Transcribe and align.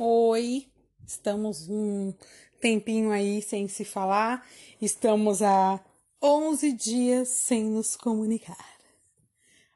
Oi, 0.00 0.68
estamos 1.04 1.68
um 1.68 2.14
tempinho 2.60 3.10
aí 3.10 3.42
sem 3.42 3.66
se 3.66 3.84
falar, 3.84 4.46
estamos 4.80 5.42
há 5.42 5.80
11 6.22 6.72
dias 6.72 7.26
sem 7.26 7.64
nos 7.64 7.96
comunicar. 7.96 8.78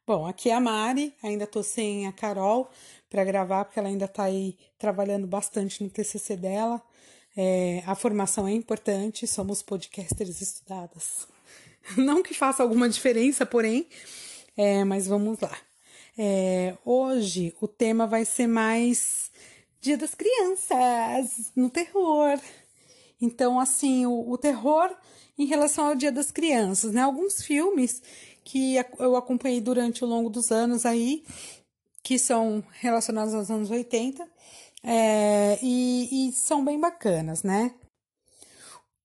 Bom, 0.06 0.24
aqui 0.24 0.48
é 0.48 0.54
a 0.54 0.60
Mari, 0.60 1.12
ainda 1.24 1.44
tô 1.44 1.60
sem 1.60 2.06
a 2.06 2.12
Carol 2.12 2.70
para 3.10 3.24
gravar, 3.24 3.64
porque 3.64 3.80
ela 3.80 3.88
ainda 3.88 4.06
tá 4.06 4.22
aí 4.22 4.56
trabalhando 4.78 5.26
bastante 5.26 5.82
no 5.82 5.90
TCC 5.90 6.36
dela. 6.36 6.80
É, 7.36 7.82
a 7.84 7.96
formação 7.96 8.46
é 8.46 8.52
importante, 8.52 9.26
somos 9.26 9.60
podcasters 9.60 10.40
estudadas. 10.40 11.26
Não 11.98 12.22
que 12.22 12.32
faça 12.32 12.62
alguma 12.62 12.88
diferença, 12.88 13.44
porém, 13.44 13.88
é, 14.56 14.84
mas 14.84 15.08
vamos 15.08 15.40
lá. 15.40 15.58
É, 16.16 16.76
hoje 16.84 17.56
o 17.60 17.66
tema 17.66 18.06
vai 18.06 18.24
ser 18.24 18.46
mais 18.46 19.32
Dia 19.82 19.98
das 19.98 20.14
Crianças, 20.14 21.50
no 21.56 21.68
terror. 21.68 22.38
Então, 23.20 23.58
assim, 23.58 24.06
o, 24.06 24.30
o 24.30 24.38
terror 24.38 24.96
em 25.36 25.44
relação 25.44 25.86
ao 25.86 25.96
Dia 25.96 26.12
das 26.12 26.30
Crianças, 26.30 26.92
né? 26.92 27.00
Alguns 27.00 27.42
filmes 27.42 28.00
que 28.44 28.76
eu 29.00 29.16
acompanhei 29.16 29.60
durante 29.60 30.04
o 30.04 30.06
longo 30.06 30.30
dos 30.30 30.52
anos 30.52 30.86
aí, 30.86 31.24
que 32.00 32.16
são 32.16 32.62
relacionados 32.74 33.34
aos 33.34 33.50
anos 33.50 33.72
80, 33.72 34.24
é, 34.84 35.58
e, 35.60 36.28
e 36.28 36.32
são 36.32 36.64
bem 36.64 36.78
bacanas, 36.78 37.42
né? 37.42 37.74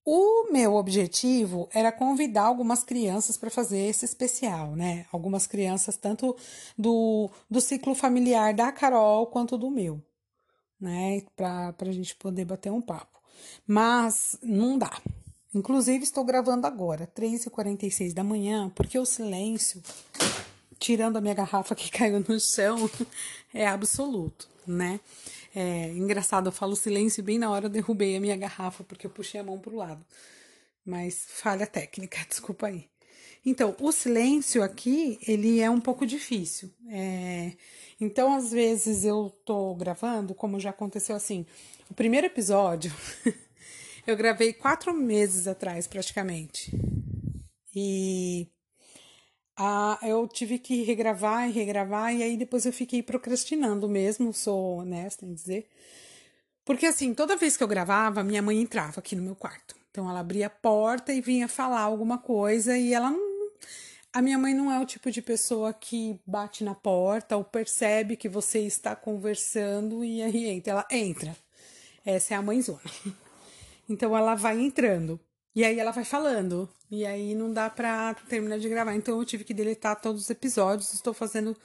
O 0.04 0.52
meu 0.52 0.76
objetivo 0.76 1.68
era 1.74 1.90
convidar 1.90 2.44
algumas 2.44 2.84
crianças 2.84 3.36
para 3.36 3.50
fazer 3.50 3.80
esse 3.80 4.04
especial, 4.04 4.76
né? 4.76 5.06
Algumas 5.10 5.44
crianças, 5.44 5.96
tanto 5.96 6.36
do, 6.78 7.28
do 7.50 7.60
ciclo 7.60 7.96
familiar 7.96 8.54
da 8.54 8.70
Carol 8.70 9.26
quanto 9.26 9.58
do 9.58 9.68
meu 9.72 10.00
né? 10.80 11.22
Para 11.36 11.74
a 11.80 11.92
gente 11.92 12.14
poder 12.16 12.44
bater 12.44 12.70
um 12.70 12.80
papo. 12.80 13.18
Mas 13.66 14.38
não 14.42 14.78
dá. 14.78 15.00
Inclusive, 15.54 16.04
estou 16.04 16.24
gravando 16.24 16.66
agora, 16.66 17.06
3h46 17.06 18.12
da 18.12 18.22
manhã, 18.22 18.70
porque 18.74 18.98
o 18.98 19.06
silêncio, 19.06 19.82
tirando 20.78 21.16
a 21.16 21.20
minha 21.20 21.34
garrafa 21.34 21.74
que 21.74 21.90
caiu 21.92 22.22
no 22.26 22.38
chão, 22.38 22.88
é 23.54 23.66
absoluto, 23.66 24.48
né? 24.66 25.00
É 25.54 25.88
engraçado, 25.92 26.48
eu 26.48 26.52
falo 26.52 26.76
silêncio 26.76 27.22
bem 27.22 27.38
na 27.38 27.50
hora 27.50 27.66
eu 27.66 27.70
derrubei 27.70 28.16
a 28.16 28.20
minha 28.20 28.36
garrafa, 28.36 28.84
porque 28.84 29.06
eu 29.06 29.10
puxei 29.10 29.40
a 29.40 29.44
mão 29.44 29.58
pro 29.58 29.74
lado. 29.74 30.04
Mas 30.84 31.24
falha 31.26 31.66
técnica, 31.66 32.18
desculpa 32.28 32.66
aí. 32.66 32.88
Então, 33.44 33.74
o 33.80 33.90
silêncio 33.90 34.62
aqui, 34.62 35.18
ele 35.26 35.60
é 35.60 35.70
um 35.70 35.80
pouco 35.80 36.06
difícil. 36.06 36.70
É... 36.90 37.52
Então, 38.00 38.34
às 38.34 38.52
vezes 38.52 39.04
eu 39.04 39.30
tô 39.44 39.74
gravando, 39.74 40.34
como 40.34 40.60
já 40.60 40.70
aconteceu 40.70 41.16
assim, 41.16 41.44
o 41.90 41.94
primeiro 41.94 42.26
episódio 42.26 42.92
eu 44.06 44.16
gravei 44.16 44.52
quatro 44.52 44.94
meses 44.94 45.48
atrás, 45.48 45.86
praticamente. 45.86 46.70
E 47.74 48.46
eu 50.02 50.28
tive 50.28 50.58
que 50.58 50.82
regravar 50.82 51.48
e 51.48 51.52
regravar, 51.52 52.14
e 52.14 52.22
aí 52.22 52.36
depois 52.36 52.64
eu 52.64 52.72
fiquei 52.72 53.02
procrastinando 53.02 53.88
mesmo, 53.88 54.32
sou 54.32 54.78
honesta 54.78 55.26
em 55.26 55.34
dizer. 55.34 55.68
Porque 56.64 56.86
assim, 56.86 57.14
toda 57.14 57.36
vez 57.36 57.56
que 57.56 57.62
eu 57.62 57.68
gravava, 57.68 58.22
minha 58.22 58.42
mãe 58.42 58.60
entrava 58.60 59.00
aqui 59.00 59.16
no 59.16 59.22
meu 59.22 59.34
quarto. 59.34 59.74
Então 59.90 60.08
ela 60.08 60.20
abria 60.20 60.46
a 60.46 60.50
porta 60.50 61.12
e 61.12 61.20
vinha 61.20 61.48
falar 61.48 61.80
alguma 61.80 62.18
coisa 62.18 62.76
e 62.76 62.92
ela 62.92 63.10
não 63.10 63.37
a 64.18 64.22
minha 64.22 64.36
mãe 64.36 64.52
não 64.52 64.72
é 64.72 64.80
o 64.80 64.84
tipo 64.84 65.12
de 65.12 65.22
pessoa 65.22 65.72
que 65.72 66.18
bate 66.26 66.64
na 66.64 66.74
porta 66.74 67.36
ou 67.36 67.44
percebe 67.44 68.16
que 68.16 68.28
você 68.28 68.58
está 68.58 68.96
conversando 68.96 70.04
e 70.04 70.20
aí 70.20 70.48
entra. 70.48 70.72
Ela 70.72 70.86
entra. 70.90 71.36
Essa 72.04 72.34
é 72.34 72.36
a 72.36 72.42
mãezona. 72.42 72.80
Então 73.90 74.14
ela 74.14 74.34
vai 74.34 74.60
entrando. 74.60 75.18
E 75.54 75.64
aí 75.64 75.78
ela 75.78 75.92
vai 75.92 76.04
falando. 76.04 76.68
E 76.90 77.06
aí 77.06 77.34
não 77.34 77.50
dá 77.50 77.70
pra 77.70 78.12
terminar 78.28 78.58
de 78.58 78.68
gravar. 78.68 78.94
Então 78.94 79.18
eu 79.18 79.24
tive 79.24 79.44
que 79.44 79.54
deletar 79.54 79.98
todos 79.98 80.22
os 80.22 80.30
episódios. 80.30 80.92
Estou 80.92 81.14
fazendo 81.14 81.56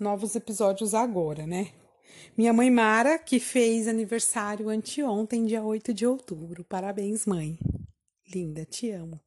novos 0.00 0.34
episódios 0.34 0.92
agora, 0.92 1.46
né? 1.46 1.68
Minha 2.36 2.52
mãe 2.52 2.68
Mara, 2.68 3.16
que 3.16 3.38
fez 3.38 3.86
aniversário 3.86 4.70
anteontem, 4.70 5.44
dia 5.44 5.62
8 5.62 5.94
de 5.94 6.04
outubro. 6.04 6.64
Parabéns, 6.64 7.26
mãe. 7.26 7.58
Linda, 8.26 8.64
te 8.64 8.90
amo 8.90 9.20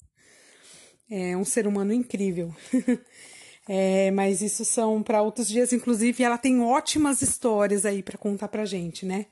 é 1.11 1.35
um 1.35 1.43
ser 1.43 1.67
humano 1.67 1.93
incrível. 1.93 2.55
é, 3.67 4.09
mas 4.11 4.41
isso 4.41 4.63
são 4.63 5.03
para 5.03 5.21
outros 5.21 5.47
dias, 5.49 5.73
inclusive 5.73 6.23
ela 6.23 6.37
tem 6.37 6.61
ótimas 6.61 7.21
histórias 7.21 7.85
aí 7.85 8.01
para 8.01 8.17
contar 8.17 8.47
pra 8.47 8.65
gente, 8.65 9.05
né? 9.05 9.25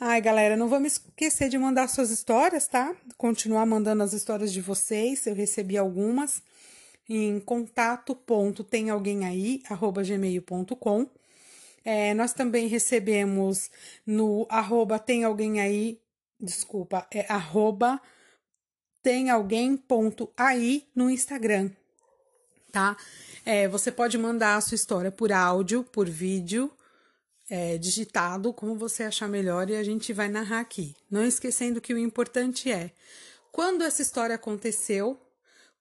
Ai, 0.00 0.20
galera, 0.20 0.56
não 0.56 0.68
vamos 0.68 0.94
esquecer 0.94 1.48
de 1.48 1.56
mandar 1.56 1.88
suas 1.88 2.10
histórias, 2.10 2.66
tá? 2.66 2.94
Continuar 3.16 3.64
mandando 3.64 4.02
as 4.02 4.12
histórias 4.12 4.52
de 4.52 4.60
vocês, 4.60 5.24
eu 5.26 5.34
recebi 5.34 5.78
algumas 5.78 6.42
em 7.08 7.38
contato 7.38 8.14
ponto 8.14 8.64
tem 8.64 8.90
alguém 8.90 9.24
aí 9.24 9.62
arroba 9.68 10.02
gmail.com 10.02 11.06
é, 11.84 12.14
nós 12.14 12.32
também 12.32 12.66
recebemos 12.66 13.70
no 14.06 14.46
arroba 14.48 14.98
tem 14.98 15.22
alguém 15.22 15.60
aí 15.60 16.00
desculpa 16.40 17.06
é 17.10 17.30
arroba 17.30 18.00
tem 19.04 19.28
alguém.aí 19.28 20.88
no 20.96 21.10
Instagram, 21.10 21.70
tá? 22.72 22.96
É, 23.44 23.68
você 23.68 23.92
pode 23.92 24.16
mandar 24.16 24.56
a 24.56 24.60
sua 24.62 24.76
história 24.76 25.12
por 25.12 25.30
áudio, 25.30 25.84
por 25.84 26.08
vídeo, 26.08 26.70
é, 27.50 27.76
digitado, 27.76 28.50
como 28.54 28.76
você 28.76 29.02
achar 29.02 29.28
melhor, 29.28 29.68
e 29.68 29.76
a 29.76 29.84
gente 29.84 30.10
vai 30.14 30.28
narrar 30.28 30.60
aqui. 30.60 30.96
Não 31.10 31.22
esquecendo 31.22 31.82
que 31.82 31.92
o 31.92 31.98
importante 31.98 32.72
é 32.72 32.92
quando 33.52 33.82
essa 33.82 34.00
história 34.00 34.36
aconteceu, 34.36 35.20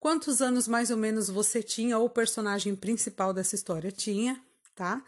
quantos 0.01 0.41
anos 0.41 0.67
mais 0.67 0.91
ou 0.91 0.97
menos 0.97 1.29
você 1.29 1.63
tinha, 1.63 1.97
ou 1.97 2.07
o 2.07 2.09
personagem 2.09 2.75
principal 2.75 3.34
dessa 3.34 3.55
história 3.55 3.90
tinha, 3.90 4.38
tá? 4.75 5.01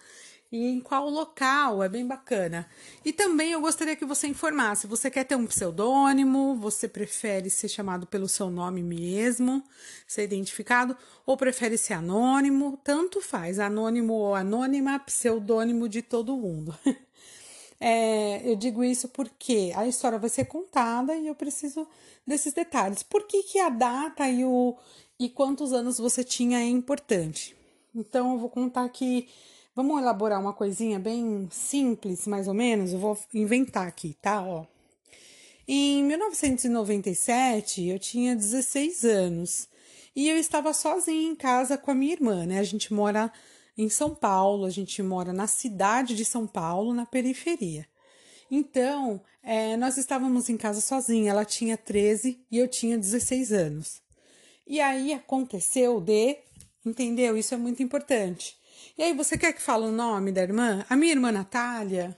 E 0.52 0.66
em 0.68 0.80
qual 0.80 1.10
local, 1.10 1.84
é 1.84 1.90
bem 1.90 2.06
bacana. 2.06 2.68
E 3.04 3.12
também 3.12 3.52
eu 3.52 3.62
gostaria 3.62 3.96
que 3.96 4.06
você 4.06 4.28
informasse, 4.28 4.88
você 4.88 5.10
quer 5.10 5.24
ter 5.24 5.36
um 5.36 5.46
pseudônimo, 5.46 6.56
você 6.56 6.88
prefere 6.88 7.50
ser 7.50 7.68
chamado 7.68 8.06
pelo 8.06 8.28
seu 8.28 8.50
nome 8.50 8.82
mesmo, 8.82 9.64
ser 10.08 10.24
identificado, 10.24 10.96
ou 11.26 11.36
prefere 11.36 11.78
ser 11.78 11.94
anônimo, 11.94 12.80
tanto 12.84 13.22
faz, 13.22 13.60
anônimo 13.60 14.14
ou 14.14 14.36
anônima, 14.36 15.00
pseudônimo 15.00 15.90
de 15.90 16.02
todo 16.02 16.38
mundo. 16.38 16.76
É, 17.78 18.50
eu 18.50 18.56
digo 18.56 18.86
isso 18.86 19.10
porque 19.10 19.74
a 19.76 19.86
história 19.86 20.18
vai 20.18 20.30
ser 20.30 20.46
contada 20.46 21.14
e 21.16 21.28
eu 21.28 21.36
preciso 21.36 21.86
desses 22.26 22.54
detalhes. 22.54 23.04
Por 23.04 23.28
que, 23.28 23.44
que 23.44 23.60
a 23.60 23.70
data 23.70 24.28
e, 24.30 24.46
o, 24.46 24.78
e 25.20 25.30
quantos 25.30 25.74
anos 25.74 25.98
você 25.98 26.24
tinha 26.24 26.60
é 26.60 26.66
importante? 26.66 27.56
Então, 27.94 28.34
eu 28.34 28.40
vou 28.40 28.50
contar 28.50 28.86
aqui 28.86 29.28
Vamos 29.76 30.02
elaborar 30.02 30.40
uma 30.40 30.54
coisinha 30.54 30.98
bem 30.98 31.50
simples, 31.52 32.26
mais 32.26 32.48
ou 32.48 32.54
menos? 32.54 32.94
Eu 32.94 33.00
vou 33.00 33.20
inventar 33.34 33.86
aqui, 33.86 34.16
tá? 34.22 34.42
Ó. 34.42 34.66
Em 35.68 36.02
1997, 36.02 37.86
eu 37.86 38.00
tinha 38.00 38.38
16 38.38 39.04
anos 39.04 39.68
e 40.16 40.30
eu 40.30 40.38
estava 40.38 40.72
sozinha 40.72 41.30
em 41.30 41.36
casa 41.36 41.78
com 41.78 41.92
a 41.92 41.94
minha 41.94 42.14
irmã, 42.14 42.46
né? 42.46 42.60
A 42.60 42.64
gente 42.64 42.94
mora 42.94 43.30
em 43.78 43.90
São 43.90 44.16
Paulo, 44.16 44.64
a 44.64 44.70
gente 44.70 45.04
mora 45.04 45.34
na 45.34 45.46
cidade 45.46 46.16
de 46.16 46.24
São 46.24 46.48
Paulo, 46.48 46.94
na 46.94 47.06
periferia. 47.06 47.86
Então, 48.50 49.20
é, 49.44 49.76
nós 49.76 49.98
estávamos 49.98 50.48
em 50.48 50.56
casa 50.56 50.80
sozinha, 50.80 51.32
ela 51.32 51.44
tinha 51.44 51.76
13 51.76 52.40
e 52.50 52.58
eu 52.58 52.70
tinha 52.70 52.98
16 52.98 53.52
anos. 53.52 54.02
E 54.66 54.80
aí 54.80 55.12
aconteceu 55.12 56.00
de, 56.00 56.38
entendeu? 56.86 57.36
Isso 57.36 57.54
é 57.54 57.58
muito 57.58 57.84
importante. 57.84 58.58
E 58.98 59.04
aí, 59.04 59.14
você 59.14 59.38
quer 59.38 59.54
que 59.54 59.62
fale 59.62 59.86
o 59.86 59.92
nome 59.92 60.32
da 60.32 60.42
irmã? 60.42 60.86
A 60.90 60.96
minha 60.96 61.12
irmã 61.12 61.32
Natália. 61.32 62.18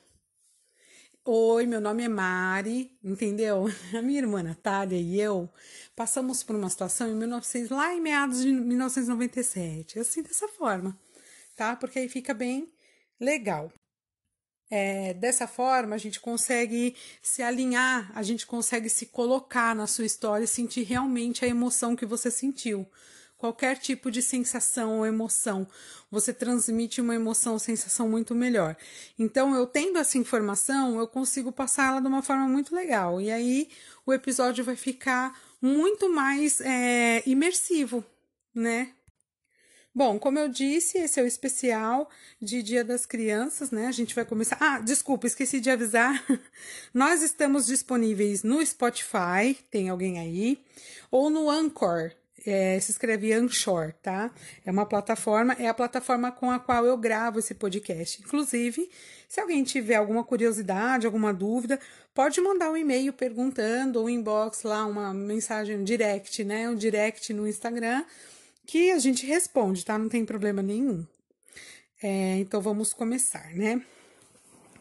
Oi, 1.25 1.65
meu 1.65 1.81
nome 1.81 2.03
é 2.03 2.07
Mari, 2.07 2.97
entendeu? 3.03 3.65
A 3.97 4.01
minha 4.01 4.19
irmã 4.19 4.41
Natália 4.41 4.97
e 4.97 5.19
eu 5.19 5.49
passamos 5.95 6.43
por 6.43 6.55
uma 6.55 6.69
situação 6.69 7.09
em 7.09 7.15
1900, 7.15 7.69
lá 7.69 7.93
em 7.93 7.99
meados 7.99 8.41
de 8.43 8.51
1997, 8.51 9.99
assim 9.99 10.21
dessa 10.21 10.47
forma, 10.47 10.97
tá? 11.55 11.75
Porque 11.75 11.99
aí 11.99 12.07
fica 12.07 12.33
bem 12.33 12.71
legal. 13.19 13.73
É, 14.69 15.13
dessa 15.15 15.47
forma, 15.47 15.95
a 15.95 15.97
gente 15.97 16.19
consegue 16.19 16.95
se 17.21 17.41
alinhar, 17.41 18.11
a 18.15 18.23
gente 18.23 18.45
consegue 18.45 18.89
se 18.89 19.07
colocar 19.07 19.75
na 19.75 19.87
sua 19.87 20.05
história 20.05 20.45
e 20.45 20.47
sentir 20.47 20.83
realmente 20.83 21.43
a 21.43 21.47
emoção 21.47 21.95
que 21.95 22.05
você 22.05 22.31
sentiu 22.31 22.87
qualquer 23.37 23.77
tipo 23.77 24.09
de 24.09 24.21
sensação 24.21 24.97
ou 24.97 25.05
emoção. 25.05 25.67
Você 26.09 26.33
transmite 26.33 26.99
uma 26.99 27.15
emoção 27.15 27.53
ou 27.53 27.59
sensação 27.59 28.09
muito 28.09 28.33
melhor. 28.33 28.75
Então, 29.17 29.55
eu 29.55 29.67
tendo 29.67 29.99
essa 29.99 30.17
informação, 30.17 30.99
eu 30.99 31.07
consigo 31.07 31.51
passar 31.51 31.89
ela 31.89 32.01
de 32.01 32.07
uma 32.07 32.21
forma 32.21 32.47
muito 32.47 32.75
legal. 32.75 33.21
E 33.21 33.31
aí, 33.31 33.69
o 34.05 34.13
episódio 34.13 34.63
vai 34.63 34.75
ficar 34.75 35.39
muito 35.61 36.09
mais 36.09 36.61
é, 36.61 37.23
imersivo, 37.25 38.03
né? 38.53 38.93
Bom, 39.93 40.19
como 40.19 40.37
eu 40.37 40.47
disse, 40.47 40.99
esse 40.99 41.19
é 41.19 41.23
o 41.23 41.25
especial 41.25 42.07
de 42.39 42.61
Dia 42.61 42.83
das 42.83 43.03
Crianças, 43.03 43.71
né? 43.71 43.87
A 43.87 43.91
gente 43.91 44.13
vai 44.13 44.23
começar. 44.23 44.55
Ah, 44.59 44.79
desculpa, 44.79 45.25
esqueci 45.25 45.59
de 45.59 45.71
avisar. 45.71 46.23
Nós 46.93 47.23
estamos 47.23 47.65
disponíveis 47.65 48.43
no 48.43 48.63
Spotify, 48.63 49.57
tem 49.71 49.89
alguém 49.89 50.19
aí, 50.19 50.63
ou 51.09 51.31
no 51.31 51.49
Anchor. 51.49 52.11
É, 52.45 52.79
se 52.79 52.91
escreve 52.91 53.33
Anchor, 53.33 53.93
tá? 54.01 54.31
É 54.65 54.71
uma 54.71 54.85
plataforma, 54.85 55.53
é 55.53 55.67
a 55.67 55.73
plataforma 55.73 56.31
com 56.31 56.51
a 56.51 56.59
qual 56.59 56.85
eu 56.85 56.95
gravo 56.97 57.39
esse 57.39 57.55
podcast. 57.55 58.21
Inclusive, 58.21 58.89
se 59.27 59.41
alguém 59.41 59.63
tiver 59.63 59.95
alguma 59.95 60.23
curiosidade, 60.23 61.05
alguma 61.05 61.33
dúvida, 61.33 61.79
pode 62.13 62.39
mandar 62.39 62.71
um 62.71 62.77
e-mail 62.77 63.11
perguntando, 63.11 63.99
ou 63.99 64.09
inbox 64.09 64.63
lá, 64.63 64.85
uma 64.85 65.13
mensagem, 65.13 65.77
um 65.77 65.83
direct, 65.83 66.43
né? 66.43 66.69
Um 66.69 66.75
direct 66.75 67.33
no 67.33 67.47
Instagram 67.47 68.05
que 68.67 68.91
a 68.91 68.99
gente 68.99 69.25
responde, 69.25 69.83
tá? 69.83 69.97
Não 69.97 70.09
tem 70.09 70.25
problema 70.25 70.61
nenhum. 70.61 71.05
É, 72.03 72.37
então 72.37 72.61
vamos 72.61 72.93
começar, 72.93 73.55
né? 73.55 73.81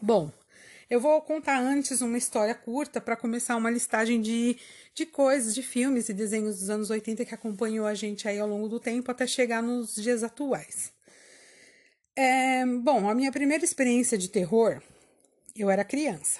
Bom, 0.01 0.31
eu 0.89 0.99
vou 0.99 1.21
contar 1.21 1.59
antes 1.59 2.01
uma 2.01 2.17
história 2.17 2.55
curta 2.55 2.99
para 3.01 3.15
começar 3.15 3.55
uma 3.55 3.69
listagem 3.69 4.21
de, 4.21 4.57
de 4.93 5.05
coisas, 5.05 5.53
de 5.53 5.61
filmes 5.61 6.09
e 6.09 6.13
desenhos 6.13 6.59
dos 6.59 6.69
anos 6.69 6.89
80 6.89 7.25
que 7.25 7.33
acompanhou 7.33 7.85
a 7.85 7.93
gente 7.93 8.27
aí 8.27 8.39
ao 8.39 8.47
longo 8.47 8.67
do 8.67 8.79
tempo 8.79 9.11
até 9.11 9.25
chegar 9.27 9.61
nos 9.61 9.95
dias 9.95 10.23
atuais. 10.23 10.91
É, 12.15 12.65
bom, 12.65 13.09
a 13.09 13.13
minha 13.15 13.31
primeira 13.31 13.63
experiência 13.63 14.17
de 14.17 14.29
terror, 14.29 14.81
eu 15.55 15.69
era 15.69 15.83
criança. 15.83 16.39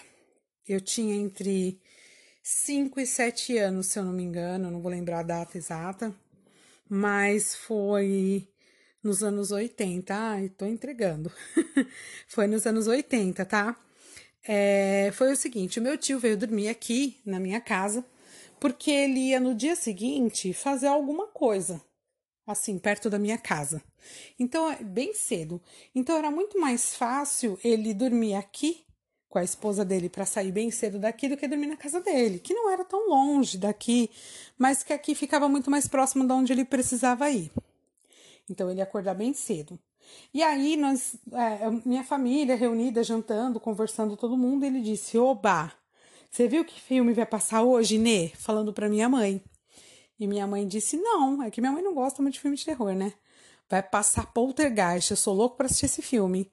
Eu 0.67 0.81
tinha 0.81 1.15
entre 1.15 1.79
5 2.43 2.99
e 2.99 3.05
7 3.05 3.57
anos, 3.57 3.87
se 3.87 3.99
eu 3.99 4.03
não 4.03 4.13
me 4.13 4.23
engano, 4.23 4.71
não 4.71 4.81
vou 4.81 4.91
lembrar 4.91 5.19
a 5.19 5.23
data 5.23 5.57
exata 5.57 6.15
mas 6.89 7.55
foi 7.55 8.47
nos 9.03 9.23
anos 9.23 9.51
80. 9.51 10.13
Ai, 10.13 10.49
tô 10.49 10.65
entregando. 10.65 11.31
foi 12.27 12.47
nos 12.47 12.65
anos 12.65 12.87
80, 12.87 13.45
tá? 13.45 13.75
É, 14.47 15.11
foi 15.13 15.33
o 15.33 15.35
seguinte: 15.35 15.79
o 15.79 15.83
meu 15.83 15.97
tio 15.97 16.19
veio 16.19 16.37
dormir 16.37 16.69
aqui 16.69 17.19
na 17.25 17.39
minha 17.39 17.59
casa, 17.59 18.05
porque 18.59 18.89
ele 18.89 19.29
ia 19.29 19.39
no 19.39 19.53
dia 19.53 19.75
seguinte 19.75 20.53
fazer 20.53 20.87
alguma 20.87 21.27
coisa, 21.27 21.81
assim, 22.45 22.79
perto 22.79 23.09
da 23.09 23.19
minha 23.19 23.37
casa. 23.37 23.83
Então, 24.39 24.71
é 24.71 24.81
bem 24.81 25.13
cedo. 25.13 25.61
Então, 25.93 26.17
era 26.17 26.31
muito 26.31 26.59
mais 26.59 26.95
fácil 26.95 27.59
ele 27.63 27.93
dormir 27.93 28.35
aqui 28.35 28.85
com 29.29 29.37
a 29.37 29.43
esposa 29.43 29.83
dele 29.83 30.09
para 30.09 30.25
sair 30.25 30.53
bem 30.53 30.71
cedo 30.71 30.97
daqui 30.97 31.27
do 31.27 31.35
que 31.35 31.47
dormir 31.47 31.67
na 31.67 31.75
casa 31.75 31.99
dele, 31.99 32.39
que 32.39 32.53
não 32.53 32.69
era 32.71 32.85
tão 32.85 33.09
longe 33.09 33.57
daqui, 33.57 34.09
mas 34.57 34.83
que 34.83 34.93
aqui 34.93 35.13
ficava 35.13 35.49
muito 35.49 35.69
mais 35.69 35.87
próximo 35.87 36.25
de 36.25 36.31
onde 36.31 36.53
ele 36.53 36.63
precisava 36.63 37.29
ir. 37.29 37.51
Então 38.49 38.69
ele 38.69 38.79
ia 38.79 38.85
acordar 38.85 39.13
bem 39.13 39.33
cedo. 39.33 39.77
E 40.33 40.43
aí 40.43 40.77
nós, 40.77 41.15
é, 41.31 41.69
minha 41.85 42.03
família 42.03 42.55
reunida, 42.55 43.03
jantando, 43.03 43.59
conversando 43.59 44.17
todo 44.17 44.37
mundo, 44.37 44.65
ele 44.65 44.81
disse: 44.81 45.17
"Oba, 45.17 45.71
você 46.29 46.47
viu 46.47 46.65
que 46.65 46.79
filme 46.79 47.13
vai 47.13 47.25
passar 47.25 47.63
hoje, 47.63 47.97
Nê?" 47.97 48.29
Falando 48.29 48.73
para 48.73 48.89
minha 48.89 49.09
mãe. 49.09 49.41
E 50.19 50.27
minha 50.27 50.47
mãe 50.47 50.67
disse: 50.67 50.97
"Não, 50.97 51.41
é 51.43 51.51
que 51.51 51.61
minha 51.61 51.71
mãe 51.73 51.83
não 51.83 51.93
gosta 51.93 52.21
muito 52.21 52.35
de 52.35 52.41
filme 52.41 52.57
de 52.57 52.65
terror, 52.65 52.93
né? 52.93 53.13
Vai 53.69 53.83
passar 53.83 54.31
Poltergeist, 54.33 55.11
eu 55.11 55.17
sou 55.17 55.33
louco 55.33 55.57
para 55.57 55.65
assistir 55.65 55.85
esse 55.85 56.01
filme." 56.01 56.51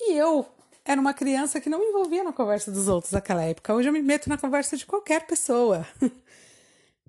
E 0.00 0.12
eu, 0.14 0.46
era 0.84 1.00
uma 1.00 1.14
criança 1.14 1.60
que 1.60 1.70
não 1.70 1.78
me 1.78 1.86
envolvia 1.86 2.22
na 2.22 2.32
conversa 2.32 2.70
dos 2.70 2.88
outros 2.88 3.12
naquela 3.12 3.42
época. 3.42 3.74
Hoje 3.74 3.88
eu 3.88 3.92
me 3.92 4.02
meto 4.02 4.28
na 4.28 4.36
conversa 4.36 4.76
de 4.76 4.84
qualquer 4.84 5.26
pessoa. 5.26 5.86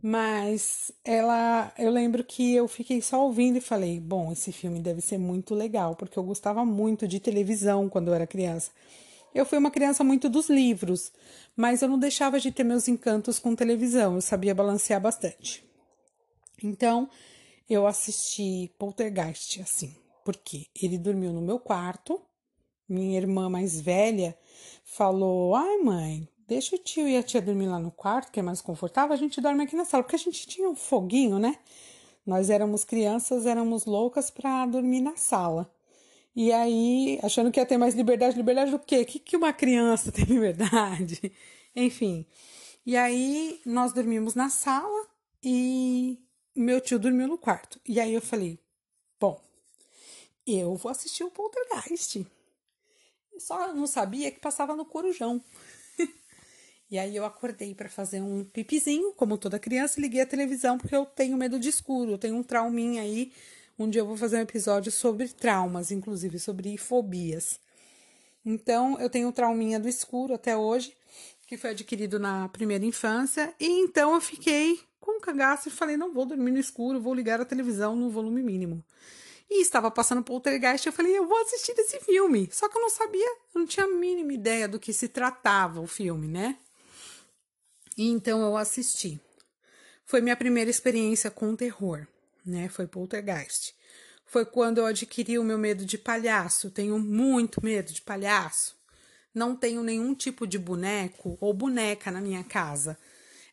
Mas 0.08 0.92
ela, 1.04 1.74
eu 1.80 1.90
lembro 1.90 2.24
que 2.24 2.54
eu 2.54 2.68
fiquei 2.68 3.02
só 3.02 3.26
ouvindo 3.26 3.58
e 3.58 3.62
falei: 3.62 4.00
bom, 4.00 4.32
esse 4.32 4.52
filme 4.52 4.80
deve 4.80 5.02
ser 5.02 5.18
muito 5.18 5.56
legal, 5.56 5.96
porque 5.96 6.20
eu 6.20 6.22
gostava 6.22 6.64
muito 6.64 7.08
de 7.08 7.20
televisão 7.20 7.90
quando 7.90 8.10
eu 8.10 8.14
era 8.14 8.28
criança. 8.28 8.70
Eu 9.34 9.48
fui 9.48 9.58
uma 9.58 9.72
criança 9.72 10.04
muito 10.04 10.30
dos 10.30 10.48
livros, 10.48 11.12
mas 11.56 11.82
eu 11.82 11.90
não 11.90 11.98
deixava 11.98 12.40
de 12.40 12.52
ter 12.52 12.64
meus 12.64 12.88
encantos 12.88 13.40
com 13.40 13.56
televisão, 13.56 14.14
eu 14.14 14.22
sabia 14.22 14.54
balancear 14.54 15.02
bastante. 15.02 15.66
Então, 16.64 17.10
eu 17.68 17.88
assisti 17.88 18.72
Poltergeist 18.78 19.60
assim, 19.60 19.92
porque 20.24 20.68
ele 20.80 21.00
dormiu 21.00 21.34
no 21.34 21.42
meu 21.42 21.60
quarto, 21.60 22.22
minha 22.88 23.18
irmã 23.18 23.50
mais 23.50 23.82
velha 23.82 24.38
falou: 24.84 25.56
Ai, 25.56 25.78
mãe, 25.80 26.30
deixa 26.48 26.76
o 26.76 26.80
tio 26.80 27.08
e 27.08 27.18
a 27.18 27.24
tia 27.24 27.42
dormir 27.42 27.68
lá 27.68 27.80
no 27.80 27.92
quarto, 27.92 28.32
que 28.32 28.40
é 28.40 28.44
mais 28.44 28.62
confortável, 28.62 29.14
a 29.14 29.18
gente 29.18 29.42
dorme 29.42 29.64
aqui 29.64 29.76
na 29.76 29.86
sala, 29.86 30.04
porque 30.04 30.16
a 30.16 30.20
gente 30.20 30.48
tinha 30.48 30.70
um 30.70 30.76
foguinho, 30.76 31.40
né? 31.40 31.58
Nós 32.26 32.50
éramos 32.50 32.84
crianças, 32.84 33.46
éramos 33.46 33.86
loucas 33.86 34.30
para 34.30 34.66
dormir 34.66 35.02
na 35.02 35.16
sala. 35.16 35.72
E 36.36 36.52
aí, 36.52 37.20
achando 37.24 37.52
que 37.52 37.60
ia 37.60 37.66
ter 37.66 37.78
mais 37.78 37.96
liberdade, 37.96 38.36
liberdade 38.36 38.72
do 38.72 38.80
quê? 38.80 39.02
O 39.02 39.06
que, 39.06 39.20
que 39.20 39.38
uma 39.38 39.54
criança 39.54 40.12
tem 40.14 40.26
liberdade? 40.26 41.32
Enfim. 41.76 42.26
E 42.86 42.98
aí, 42.98 43.62
nós 43.66 43.94
dormimos 43.94 44.36
na 44.36 44.50
sala 44.50 45.08
e 45.44 46.20
meu 46.56 46.82
tio 46.82 47.00
dormiu 47.00 47.28
no 47.28 47.38
quarto. 47.38 47.80
E 47.88 48.00
aí 48.00 48.14
eu 48.14 48.22
falei: 48.22 48.60
bom, 49.20 49.40
eu 50.46 50.76
vou 50.76 50.92
assistir 50.92 51.24
o 51.24 51.32
Poltergeist. 51.32 52.26
Só 53.38 53.74
não 53.74 53.88
sabia 53.88 54.32
que 54.32 54.40
passava 54.40 54.76
no 54.76 54.86
Corujão. 54.86 55.42
E 56.96 56.98
aí 56.98 57.14
eu 57.14 57.26
acordei 57.26 57.76
para 57.76 57.90
fazer 57.90 58.22
um 58.22 58.46
pipizinho, 58.46 59.12
como 59.12 59.38
toda 59.38 59.60
criança, 59.60 60.00
liguei 60.00 60.22
a 60.22 60.26
televisão 60.26 60.78
porque 60.78 60.96
eu 60.96 61.06
tenho 61.06 61.36
medo 61.36 61.60
de 61.60 61.68
escuro, 61.68 62.12
eu 62.12 62.18
tenho 62.18 62.38
um 62.38 62.42
trauminha 62.42 63.02
aí. 63.02 63.34
Dia 63.90 64.00
eu 64.00 64.06
vou 64.06 64.16
fazer 64.16 64.38
um 64.38 64.44
episódio 64.44 64.90
sobre 64.90 65.28
traumas, 65.28 65.92
inclusive 65.92 66.40
sobre 66.40 66.78
fobias. 66.78 67.60
Então, 68.46 68.98
eu 69.02 69.10
tenho 69.10 69.28
um 69.28 69.32
trauminha 69.34 69.78
do 69.78 69.90
escuro 69.90 70.34
até 70.34 70.56
hoje, 70.56 70.96
que 71.46 71.58
foi 71.58 71.72
adquirido 71.72 72.18
na 72.18 72.48
primeira 72.48 72.86
infância, 72.86 73.54
e 73.60 73.68
então 73.68 74.14
eu 74.14 74.22
fiquei 74.22 74.80
com 75.02 75.18
um 75.18 75.20
cagaço 75.20 75.68
e 75.68 75.72
falei: 75.74 75.98
não 75.98 76.14
vou 76.14 76.26
dormir 76.26 76.52
no 76.52 76.60
escuro, 76.60 77.02
vou 77.02 77.14
ligar 77.14 77.42
a 77.42 77.46
televisão 77.46 77.94
no 77.94 78.10
volume 78.10 78.42
mínimo. 78.42 78.82
E 79.50 79.62
estava 79.62 79.92
passando 79.92 80.24
Poltergeist, 80.24 80.88
eu 80.88 80.94
falei, 80.94 81.18
eu 81.18 81.28
vou 81.28 81.38
assistir 81.42 81.74
esse 81.78 82.00
filme. 82.00 82.48
Só 82.54 82.70
que 82.70 82.78
eu 82.78 82.82
não 82.82 82.90
sabia, 82.90 83.28
eu 83.54 83.60
não 83.60 83.68
tinha 83.68 83.86
a 83.86 83.90
mínima 83.90 84.32
ideia 84.32 84.66
do 84.66 84.80
que 84.80 84.94
se 84.94 85.10
tratava 85.10 85.82
o 85.82 85.86
filme, 85.86 86.28
né? 86.28 86.58
E 87.98 88.10
então 88.10 88.42
eu 88.42 88.58
assisti. 88.58 89.20
Foi 90.06 90.22
minha 90.22 90.36
primeira 90.36 90.70
experiência 90.70 91.32
com 91.32 91.56
terror, 91.56 92.06
né? 92.46 92.70
Foi 92.70 92.86
Poltergeist. 92.86 93.74
Foi 94.26 94.46
quando 94.46 94.80
eu 94.80 94.86
adquiri 94.86 95.40
o 95.40 95.44
meu 95.44 95.58
medo 95.58 95.86
de 95.86 95.98
palhaço. 95.98 96.70
Tenho 96.70 97.00
muito 97.00 97.64
medo 97.64 97.92
de 97.94 98.02
palhaço. 98.02 98.76
Não 99.34 99.56
tenho 99.56 99.84
nenhum 99.84 100.14
tipo 100.14 100.46
de 100.46 100.58
boneco 100.58 101.38
ou 101.40 101.54
boneca 101.54 102.12
na 102.12 102.22
minha 102.22 102.44
casa. 102.44 102.98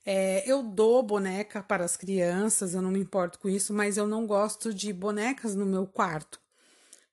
É, 0.05 0.43
eu 0.51 0.63
dou 0.63 1.03
boneca 1.03 1.63
para 1.63 1.85
as 1.85 1.97
crianças, 1.97 2.75
eu 2.75 2.83
não 2.83 2.91
me 2.91 2.99
importo 2.99 3.39
com 3.39 3.49
isso, 3.49 3.73
mas 3.73 3.97
eu 3.97 4.07
não 4.07 4.27
gosto 4.27 4.75
de 4.75 4.93
bonecas 4.93 5.55
no 5.55 5.65
meu 5.65 5.87
quarto. 5.87 6.41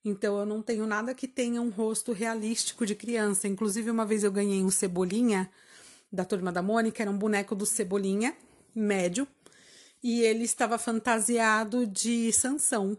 Então 0.03 0.39
eu 0.39 0.45
não 0.45 0.61
tenho 0.61 0.87
nada 0.87 1.13
que 1.13 1.27
tenha 1.27 1.61
um 1.61 1.69
rosto 1.69 2.11
realístico 2.11 2.85
de 2.85 2.95
criança. 2.95 3.47
Inclusive, 3.47 3.91
uma 3.91 4.05
vez 4.05 4.23
eu 4.23 4.31
ganhei 4.31 4.63
um 4.63 4.71
cebolinha 4.71 5.49
da 6.11 6.25
turma 6.25 6.51
da 6.51 6.61
Mônica, 6.61 7.01
era 7.01 7.11
um 7.11 7.17
boneco 7.17 7.55
do 7.55 7.65
Cebolinha, 7.65 8.35
médio, 8.73 9.27
e 10.01 10.21
ele 10.21 10.43
estava 10.43 10.77
fantasiado 10.77 11.85
de 11.85 12.31
Sansão. 12.31 12.97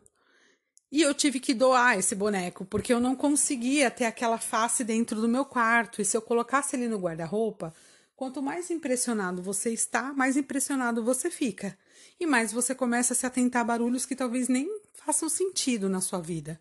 E 0.92 1.02
eu 1.02 1.14
tive 1.14 1.38
que 1.38 1.54
doar 1.54 1.98
esse 1.98 2.14
boneco, 2.14 2.64
porque 2.64 2.92
eu 2.92 3.00
não 3.00 3.14
conseguia 3.14 3.90
ter 3.90 4.04
aquela 4.04 4.38
face 4.38 4.82
dentro 4.82 5.20
do 5.20 5.28
meu 5.28 5.44
quarto. 5.44 6.02
E 6.02 6.04
se 6.04 6.16
eu 6.16 6.22
colocasse 6.22 6.74
ele 6.74 6.88
no 6.88 6.98
guarda-roupa, 6.98 7.72
Quanto 8.20 8.42
mais 8.42 8.70
impressionado 8.70 9.40
você 9.40 9.72
está, 9.72 10.12
mais 10.12 10.36
impressionado 10.36 11.02
você 11.02 11.30
fica. 11.30 11.74
E 12.20 12.26
mais 12.26 12.52
você 12.52 12.74
começa 12.74 13.14
a 13.14 13.16
se 13.16 13.24
atentar 13.24 13.62
a 13.62 13.64
barulhos 13.64 14.04
que 14.04 14.14
talvez 14.14 14.46
nem 14.46 14.68
façam 14.92 15.26
sentido 15.26 15.88
na 15.88 16.02
sua 16.02 16.20
vida. 16.20 16.60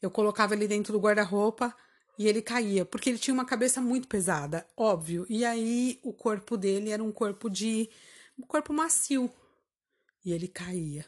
Eu 0.00 0.10
colocava 0.10 0.54
ele 0.54 0.66
dentro 0.66 0.94
do 0.94 0.98
guarda-roupa 0.98 1.76
e 2.22 2.28
ele 2.28 2.40
caía, 2.40 2.84
porque 2.84 3.10
ele 3.10 3.18
tinha 3.18 3.34
uma 3.34 3.44
cabeça 3.44 3.80
muito 3.80 4.06
pesada, 4.06 4.64
óbvio. 4.76 5.26
E 5.28 5.44
aí 5.44 5.98
o 6.02 6.12
corpo 6.12 6.56
dele 6.56 6.90
era 6.90 7.02
um 7.02 7.10
corpo 7.10 7.50
de. 7.50 7.90
um 8.38 8.46
corpo 8.46 8.72
macio. 8.72 9.28
E 10.24 10.32
ele 10.32 10.46
caía. 10.46 11.04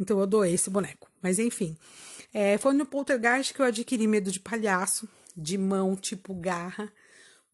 Então 0.00 0.18
eu 0.18 0.26
doei 0.26 0.54
esse 0.54 0.70
boneco. 0.70 1.10
Mas 1.20 1.38
enfim. 1.38 1.76
É, 2.32 2.56
foi 2.56 2.72
no 2.72 2.86
poltergeist 2.86 3.52
que 3.52 3.60
eu 3.60 3.66
adquiri 3.66 4.06
medo 4.06 4.30
de 4.30 4.40
palhaço, 4.40 5.08
de 5.36 5.58
mão 5.58 5.94
tipo 5.94 6.34
garra 6.34 6.90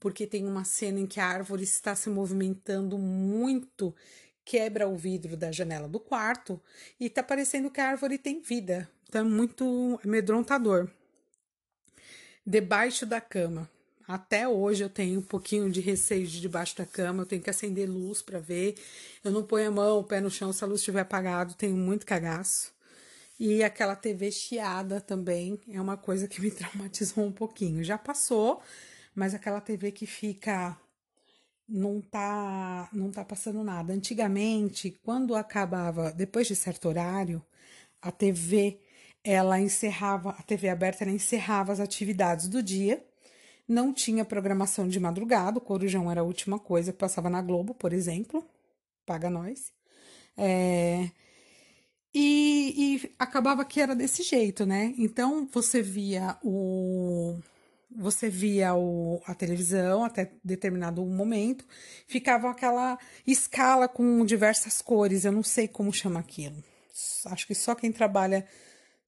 porque 0.04 0.26
tem 0.26 0.46
uma 0.46 0.64
cena 0.64 1.00
em 1.00 1.06
que 1.06 1.18
a 1.18 1.26
árvore 1.26 1.62
está 1.62 1.94
se 1.94 2.10
movimentando 2.10 2.98
muito, 2.98 3.96
quebra 4.44 4.86
o 4.86 4.94
vidro 4.94 5.34
da 5.34 5.50
janela 5.50 5.88
do 5.88 5.98
quarto 5.98 6.60
e 7.00 7.08
tá 7.08 7.22
parecendo 7.22 7.70
que 7.70 7.80
a 7.80 7.88
árvore 7.88 8.18
tem 8.18 8.42
vida. 8.42 8.86
Tá 9.10 9.24
muito 9.24 9.98
amedrontador. 10.04 10.90
Debaixo 12.46 13.06
da 13.06 13.20
cama. 13.20 13.70
Até 14.06 14.46
hoje 14.46 14.84
eu 14.84 14.90
tenho 14.90 15.20
um 15.20 15.22
pouquinho 15.22 15.70
de 15.70 15.80
receio 15.80 16.26
de 16.26 16.40
debaixo 16.40 16.76
da 16.76 16.84
cama, 16.84 17.22
eu 17.22 17.26
tenho 17.26 17.40
que 17.40 17.48
acender 17.48 17.88
luz 17.88 18.20
para 18.20 18.38
ver. 18.38 18.74
Eu 19.24 19.30
não 19.30 19.42
ponho 19.42 19.68
a 19.68 19.70
mão, 19.70 19.98
o 20.00 20.04
pé 20.04 20.20
no 20.20 20.30
chão 20.30 20.52
se 20.52 20.62
a 20.62 20.66
luz 20.66 20.80
estiver 20.80 21.00
apagada, 21.00 21.54
tenho 21.54 21.74
muito 21.74 22.04
cagaço. 22.04 22.74
E 23.40 23.64
aquela 23.64 23.96
TV 23.96 24.30
chiada 24.30 25.00
também 25.00 25.58
é 25.70 25.80
uma 25.80 25.96
coisa 25.96 26.28
que 26.28 26.40
me 26.40 26.50
traumatizou 26.52 27.24
um 27.24 27.32
pouquinho. 27.32 27.82
Já 27.82 27.96
passou, 27.96 28.60
mas 29.14 29.34
aquela 29.34 29.60
TV 29.60 29.90
que 29.90 30.06
fica 30.06 30.78
não 31.66 32.00
tá 32.02 32.90
não 32.92 33.10
tá 33.10 33.24
passando 33.24 33.64
nada. 33.64 33.94
Antigamente, 33.94 34.90
quando 35.02 35.34
acabava 35.34 36.12
depois 36.12 36.46
de 36.46 36.54
certo 36.54 36.88
horário, 36.88 37.42
a 38.02 38.12
TV 38.12 38.78
ela 39.24 39.58
encerrava, 39.58 40.30
a 40.30 40.42
TV 40.42 40.68
aberta 40.68 41.04
encerrava 41.04 41.72
as 41.72 41.80
atividades 41.80 42.46
do 42.46 42.62
dia. 42.62 43.02
Não 43.66 43.92
tinha 43.92 44.24
programação 44.24 44.86
de 44.86 45.00
madrugada, 45.00 45.58
o 45.58 45.60
Corujão 45.62 46.10
era 46.10 46.20
a 46.20 46.24
última 46.24 46.58
coisa 46.58 46.92
que 46.92 46.98
passava 46.98 47.30
na 47.30 47.40
Globo, 47.40 47.74
por 47.74 47.94
exemplo. 47.94 48.46
Paga 49.06 49.30
nós. 49.30 49.72
É, 50.36 51.08
e, 52.14 53.00
e 53.04 53.14
acabava 53.18 53.64
que 53.64 53.80
era 53.80 53.94
desse 53.94 54.22
jeito, 54.22 54.64
né? 54.66 54.94
Então 54.98 55.48
você 55.52 55.82
via 55.82 56.38
o 56.44 57.38
você 57.96 58.28
via 58.28 58.74
o, 58.74 59.22
a 59.24 59.34
televisão 59.34 60.04
até 60.04 60.32
determinado 60.42 61.04
momento, 61.06 61.64
ficava 62.08 62.50
aquela 62.50 62.98
escala 63.26 63.86
com 63.86 64.24
diversas 64.24 64.82
cores, 64.82 65.24
eu 65.24 65.30
não 65.30 65.44
sei 65.44 65.68
como 65.68 65.92
chama 65.92 66.18
aquilo. 66.18 66.56
Acho 67.26 67.46
que 67.46 67.54
só 67.54 67.74
quem 67.74 67.92
trabalha 67.92 68.46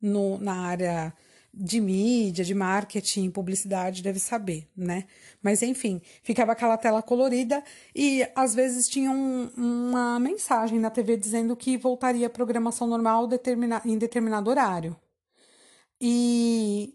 no, 0.00 0.38
na 0.38 0.66
área 0.66 1.14
de 1.58 1.80
mídia, 1.80 2.44
de 2.44 2.54
marketing, 2.54 3.30
publicidade 3.30 4.02
deve 4.02 4.18
saber, 4.18 4.68
né? 4.76 5.06
Mas 5.42 5.62
enfim, 5.62 6.02
ficava 6.22 6.52
aquela 6.52 6.76
tela 6.76 7.02
colorida 7.02 7.64
e 7.94 8.28
às 8.34 8.54
vezes 8.54 8.86
tinha 8.86 9.10
um, 9.10 9.50
uma 9.56 10.20
mensagem 10.20 10.78
na 10.78 10.90
TV 10.90 11.16
dizendo 11.16 11.56
que 11.56 11.78
voltaria 11.78 12.26
a 12.26 12.30
programação 12.30 12.86
normal 12.86 13.26
determina, 13.26 13.80
em 13.86 13.96
determinado 13.96 14.50
horário. 14.50 14.94
E 15.98 16.94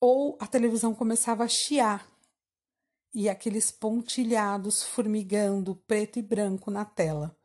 ou 0.00 0.36
a 0.40 0.46
televisão 0.48 0.92
começava 0.92 1.44
a 1.44 1.48
chiar 1.48 2.06
e 3.14 3.28
aqueles 3.28 3.70
pontilhados 3.70 4.82
formigando 4.82 5.76
preto 5.86 6.18
e 6.18 6.22
branco 6.22 6.70
na 6.72 6.84
tela. 6.84 7.36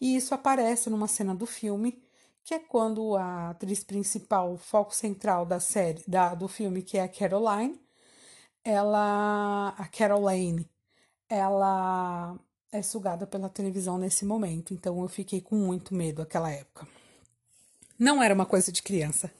E 0.00 0.16
isso 0.16 0.34
aparece 0.34 0.90
numa 0.90 1.08
cena 1.08 1.34
do 1.34 1.46
filme 1.46 2.02
que 2.44 2.52
é 2.52 2.58
quando 2.58 3.16
a 3.16 3.50
atriz 3.50 3.82
principal, 3.82 4.52
o 4.52 4.58
foco 4.58 4.94
central 4.94 5.46
da 5.46 5.58
série, 5.58 6.04
da, 6.06 6.34
do 6.34 6.46
filme, 6.46 6.82
que 6.82 6.98
é 6.98 7.02
a 7.02 7.08
Caroline, 7.08 7.80
ela, 8.62 9.70
a 9.70 9.88
Caroline, 9.88 10.68
ela 11.28 12.38
é 12.70 12.82
sugada 12.82 13.26
pela 13.26 13.48
televisão 13.48 13.96
nesse 13.96 14.26
momento, 14.26 14.74
então 14.74 15.00
eu 15.00 15.08
fiquei 15.08 15.40
com 15.40 15.56
muito 15.56 15.94
medo 15.94 16.18
naquela 16.20 16.50
época. 16.50 16.86
Não 17.98 18.22
era 18.22 18.34
uma 18.34 18.44
coisa 18.44 18.70
de 18.70 18.82
criança, 18.82 19.32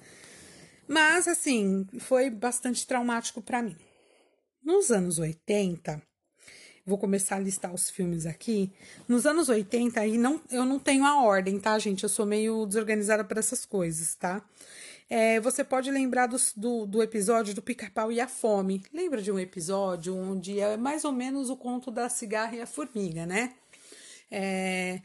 mas 0.88 1.28
assim, 1.28 1.87
foi 1.99 2.30
bastante 2.30 2.87
traumático 2.87 3.42
para 3.42 3.62
mim. 3.62 3.76
Nos 4.62 4.90
anos 4.90 5.18
80, 5.18 6.00
Vou 6.86 6.98
começar 6.98 7.36
a 7.36 7.40
listar 7.40 7.72
os 7.72 7.88
filmes 7.88 8.26
aqui. 8.26 8.70
Nos 9.08 9.24
anos 9.24 9.48
80, 9.48 9.98
aí 10.00 10.18
não, 10.18 10.40
eu 10.50 10.66
não 10.66 10.78
tenho 10.78 11.04
a 11.04 11.22
ordem, 11.22 11.58
tá, 11.58 11.78
gente? 11.78 12.02
Eu 12.02 12.10
sou 12.10 12.26
meio 12.26 12.66
desorganizada 12.66 13.24
para 13.24 13.38
essas 13.38 13.64
coisas, 13.64 14.14
tá? 14.14 14.44
É, 15.08 15.40
você 15.40 15.62
pode 15.62 15.90
lembrar 15.90 16.26
do, 16.26 16.36
do, 16.56 16.86
do 16.86 17.02
episódio 17.02 17.54
do 17.54 17.62
Pica-Pau 17.62 18.12
e 18.12 18.20
a 18.20 18.28
Fome. 18.28 18.82
Lembra 18.92 19.22
de 19.22 19.32
um 19.32 19.38
episódio 19.38 20.14
onde 20.14 20.60
é 20.60 20.76
mais 20.76 21.04
ou 21.04 21.12
menos 21.12 21.48
o 21.48 21.56
conto 21.56 21.90
da 21.90 22.08
cigarra 22.08 22.56
e 22.56 22.60
a 22.60 22.66
formiga, 22.66 23.24
né? 23.24 23.54
É, 24.30 25.00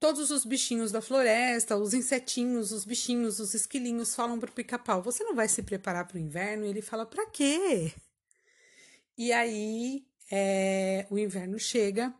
todos 0.00 0.32
os 0.32 0.44
bichinhos 0.44 0.90
da 0.90 1.00
floresta, 1.00 1.76
os 1.76 1.94
insetinhos, 1.94 2.72
os 2.72 2.84
bichinhos, 2.84 3.38
os 3.38 3.54
esquilinhos 3.54 4.14
falam 4.14 4.40
pro 4.40 4.50
pica-pau: 4.50 5.02
Você 5.02 5.22
não 5.22 5.34
vai 5.34 5.48
se 5.48 5.62
preparar 5.62 6.08
para 6.08 6.16
o 6.16 6.20
inverno? 6.20 6.64
E 6.64 6.68
ele 6.68 6.82
fala: 6.82 7.06
Para 7.06 7.26
quê? 7.26 7.92
E 9.16 9.32
aí 9.32 10.04
é, 10.34 11.06
o 11.10 11.18
inverno 11.18 11.58
chega, 11.58 12.14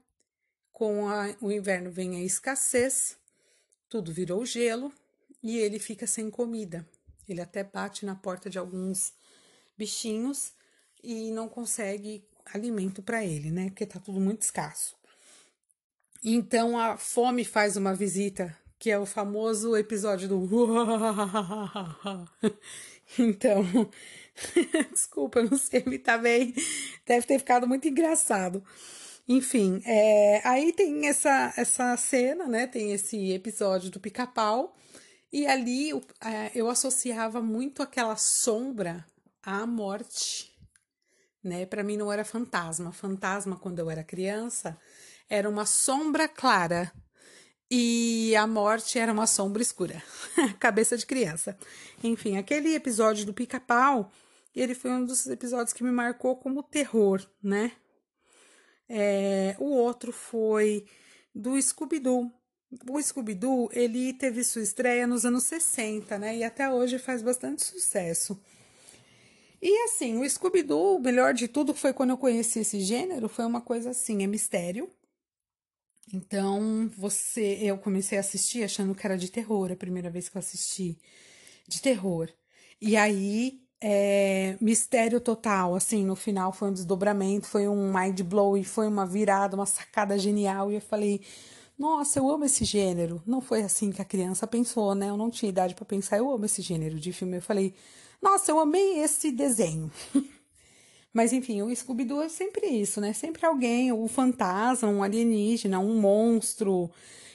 com 0.71 1.09
a, 1.09 1.35
o 1.40 1.50
inverno 1.50 1.90
vem 1.90 2.16
a 2.16 2.23
escassez, 2.23 3.16
tudo 3.88 4.12
virou 4.12 4.45
gelo 4.45 4.92
e 5.42 5.57
ele 5.57 5.78
fica 5.78 6.07
sem 6.07 6.28
comida. 6.31 6.87
Ele 7.26 7.40
até 7.40 7.64
bate 7.64 8.04
na 8.04 8.14
porta 8.14 8.50
de 8.50 8.59
alguns 8.59 9.14
bichinhos 9.78 10.52
e 11.02 11.31
não 11.31 11.49
consegue 11.49 12.28
alimento 12.52 13.02
para 13.02 13.25
ele, 13.25 13.50
né? 13.50 13.71
Porque 13.71 13.87
tá 13.87 13.99
tudo 13.99 14.21
muito 14.21 14.42
escasso. 14.42 14.95
Então 16.23 16.78
a 16.78 16.99
fome 16.99 17.47
faz 17.47 17.78
uma 17.78 17.95
visita, 17.95 18.54
que 18.83 18.91
é 18.91 18.99
o 18.99 19.07
famoso 19.07 19.77
episódio 19.77 20.29
do 20.29 20.43
Então, 23.17 23.65
Desculpa, 24.91 25.39
eu 25.39 25.51
não 25.51 25.57
sei 25.57 25.85
imitar 25.87 26.21
bem. 26.21 26.53
Deve 27.07 27.25
ter 27.25 27.39
ficado 27.39 27.69
muito 27.69 27.87
engraçado. 27.87 28.61
Enfim, 29.29 29.81
é, 29.87 30.41
aí 30.45 30.73
tem 30.73 31.07
essa, 31.07 31.55
essa 31.57 31.97
cena, 31.97 32.49
né? 32.49 32.67
Tem 32.67 32.93
esse 32.93 33.31
episódio 33.31 33.89
do 33.89 34.01
pica-pau. 34.01 34.77
E 35.33 35.47
ali 35.47 35.91
eu, 35.91 36.03
é, 36.21 36.51
eu 36.53 36.69
associava 36.69 37.41
muito 37.41 37.85
aquela 37.85 38.17
sombra 38.17 39.07
à 39.45 39.65
morte, 39.65 40.53
né? 41.41 41.67
Para 41.67 41.85
mim 41.85 41.97
não 41.97 42.12
era 42.12 42.25
fantasma. 42.25 42.91
Fantasma, 42.91 43.55
quando 43.55 43.79
eu 43.79 43.89
era 43.89 44.03
criança, 44.03 44.77
era 45.29 45.49
uma 45.49 45.67
sombra 45.67 46.27
clara 46.27 46.91
e 47.75 48.37
a 48.37 48.47
morte 48.47 48.99
era 48.99 49.11
uma 49.11 49.26
sombra 49.26 49.62
escura. 49.62 50.02
Cabeça 50.61 50.95
de 50.95 51.07
criança. 51.07 51.57
Enfim, 52.05 52.37
aquele 52.37 52.75
episódio 52.75 53.25
do 53.25 53.33
pica-pau, 53.33 54.12
ele 54.55 54.75
foi 54.75 54.91
um 54.91 55.07
dos 55.07 55.26
episódios 55.26 55.73
que 55.73 55.83
me 55.83 55.91
marcou 55.91 56.37
como 56.37 56.62
terror, 56.62 57.26
né? 57.43 57.73
É, 58.87 59.57
o 59.59 59.71
outro 59.71 60.12
foi 60.12 60.85
do 61.35 61.61
Scooby-Doo. 61.61 62.31
O 62.91 63.02
Scooby-Doo, 63.02 63.71
ele 63.73 64.12
teve 64.12 64.45
sua 64.45 64.61
estreia 64.61 65.07
nos 65.07 65.25
anos 65.25 65.45
60, 65.45 66.19
né? 66.19 66.37
E 66.37 66.45
até 66.45 66.71
hoje 66.71 66.99
faz 66.99 67.23
bastante 67.23 67.64
sucesso. 67.64 68.38
E 69.62 69.85
assim, 69.85 70.19
o 70.19 70.29
Scooby-Doo, 70.29 70.97
o 70.97 71.00
melhor 71.00 71.33
de 71.33 71.49
tudo 71.49 71.73
foi 71.73 71.95
quando 71.95 72.11
eu 72.11 72.19
conheci 72.19 72.59
esse 72.59 72.81
gênero, 72.83 73.31
foi 73.31 73.47
uma 73.47 73.62
coisa 73.62 73.91
assim, 73.91 74.23
é 74.23 74.26
mistério, 74.26 74.91
então, 76.11 76.90
você, 76.97 77.59
eu 77.61 77.78
comecei 77.78 78.18
a 78.18 78.21
assistir 78.21 78.64
achando 78.64 78.94
que 78.94 79.06
era 79.06 79.16
de 79.16 79.30
terror, 79.30 79.71
a 79.71 79.76
primeira 79.76 80.11
vez 80.11 80.28
que 80.28 80.37
eu 80.37 80.40
assisti 80.40 80.99
de 81.68 81.80
terror. 81.80 82.28
E 82.80 82.97
aí, 82.97 83.61
é, 83.80 84.56
mistério 84.61 85.21
total, 85.21 85.75
assim, 85.75 86.04
no 86.04 86.16
final 86.16 86.52
foi 86.52 86.71
um 86.71 86.73
desdobramento, 86.73 87.47
foi 87.47 87.68
um 87.68 87.92
mind 87.92 88.21
blow 88.23 88.56
e 88.56 88.64
foi 88.64 88.87
uma 88.88 89.06
virada, 89.06 89.56
uma 89.56 89.66
sacada 89.66 90.18
genial. 90.18 90.71
E 90.73 90.76
eu 90.76 90.80
falei, 90.80 91.21
nossa, 91.78 92.18
eu 92.18 92.28
amo 92.30 92.44
esse 92.44 92.64
gênero. 92.64 93.23
Não 93.26 93.40
foi 93.40 93.62
assim 93.62 93.90
que 93.90 94.02
a 94.02 94.04
criança 94.04 94.47
pensou, 94.47 94.94
né? 94.94 95.11
Eu 95.11 95.16
não 95.16 95.30
tinha 95.30 95.50
idade 95.50 95.75
para 95.75 95.85
pensar, 95.85 96.18
eu 96.18 96.30
amo 96.30 96.44
esse 96.44 96.62
gênero 96.62 96.99
de 96.99 97.12
filme. 97.12 97.38
Eu 97.38 97.42
falei, 97.42 97.75
nossa, 98.21 98.50
eu 98.50 98.61
amei 98.61 99.00
esse 99.00 99.32
desenho. 99.32 99.90
Mas 101.12 101.33
enfim, 101.33 101.62
o 101.62 101.75
Scooby-Doo 101.75 102.23
é 102.23 102.28
sempre 102.28 102.66
isso, 102.66 103.00
né? 103.00 103.12
Sempre 103.12 103.45
alguém, 103.45 103.92
um 103.92 104.09
fantasma, 104.09 104.88
um 104.88 105.02
alienígena, 105.02 105.78
um 105.78 106.00
monstro 106.00 106.90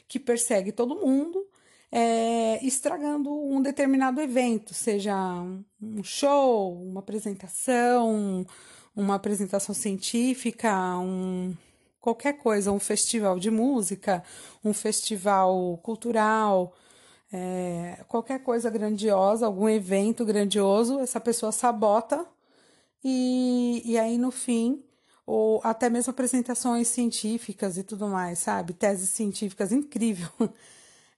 que 0.07 0.19
persegue 0.19 0.71
todo 0.71 0.95
mundo, 0.95 1.45
é, 1.91 2.65
estragando 2.65 3.31
um 3.31 3.61
determinado 3.61 4.19
evento, 4.21 4.73
seja 4.73 5.15
um 5.81 6.03
show, 6.03 6.73
uma 6.81 7.01
apresentação, 7.01 8.45
uma 8.95 9.15
apresentação 9.15 9.75
científica, 9.75 10.73
um, 10.97 11.53
qualquer 12.01 12.33
coisa, 12.33 12.71
um 12.71 12.79
festival 12.79 13.37
de 13.39 13.51
música, 13.51 14.23
um 14.63 14.73
festival 14.73 15.77
cultural. 15.83 16.73
É, 17.31 18.03
qualquer 18.07 18.39
coisa 18.41 18.69
grandiosa, 18.69 19.45
algum 19.45 19.67
evento 19.67 20.25
grandioso, 20.25 20.99
essa 20.99 21.19
pessoa 21.19 21.51
sabota 21.51 22.25
e, 23.03 23.81
e 23.85 23.97
aí, 23.97 24.17
no 24.17 24.31
fim, 24.31 24.83
ou 25.25 25.59
até 25.63 25.89
mesmo 25.89 26.11
apresentações 26.11 26.87
científicas 26.87 27.77
e 27.77 27.83
tudo 27.83 28.07
mais, 28.07 28.39
sabe? 28.39 28.73
Teses 28.73 29.09
científicas 29.09 29.71
incrível. 29.71 30.29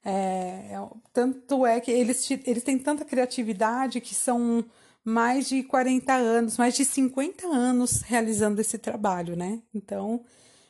É, 0.01 0.71
é, 0.71 0.89
tanto 1.11 1.65
é 1.65 1.81
que 1.81 1.91
eles, 1.91 2.31
eles 2.45 2.63
têm 2.63 2.79
tanta 2.79 3.03
criatividade 3.03 3.99
que 3.99 4.15
são 4.15 4.63
mais 5.03 5.49
de 5.49 5.61
40 5.63 6.13
anos, 6.13 6.57
mais 6.57 6.73
de 6.73 6.85
50 6.85 7.45
anos 7.47 8.01
realizando 8.01 8.61
esse 8.61 8.77
trabalho, 8.77 9.35
né? 9.35 9.61
Então, 9.73 10.23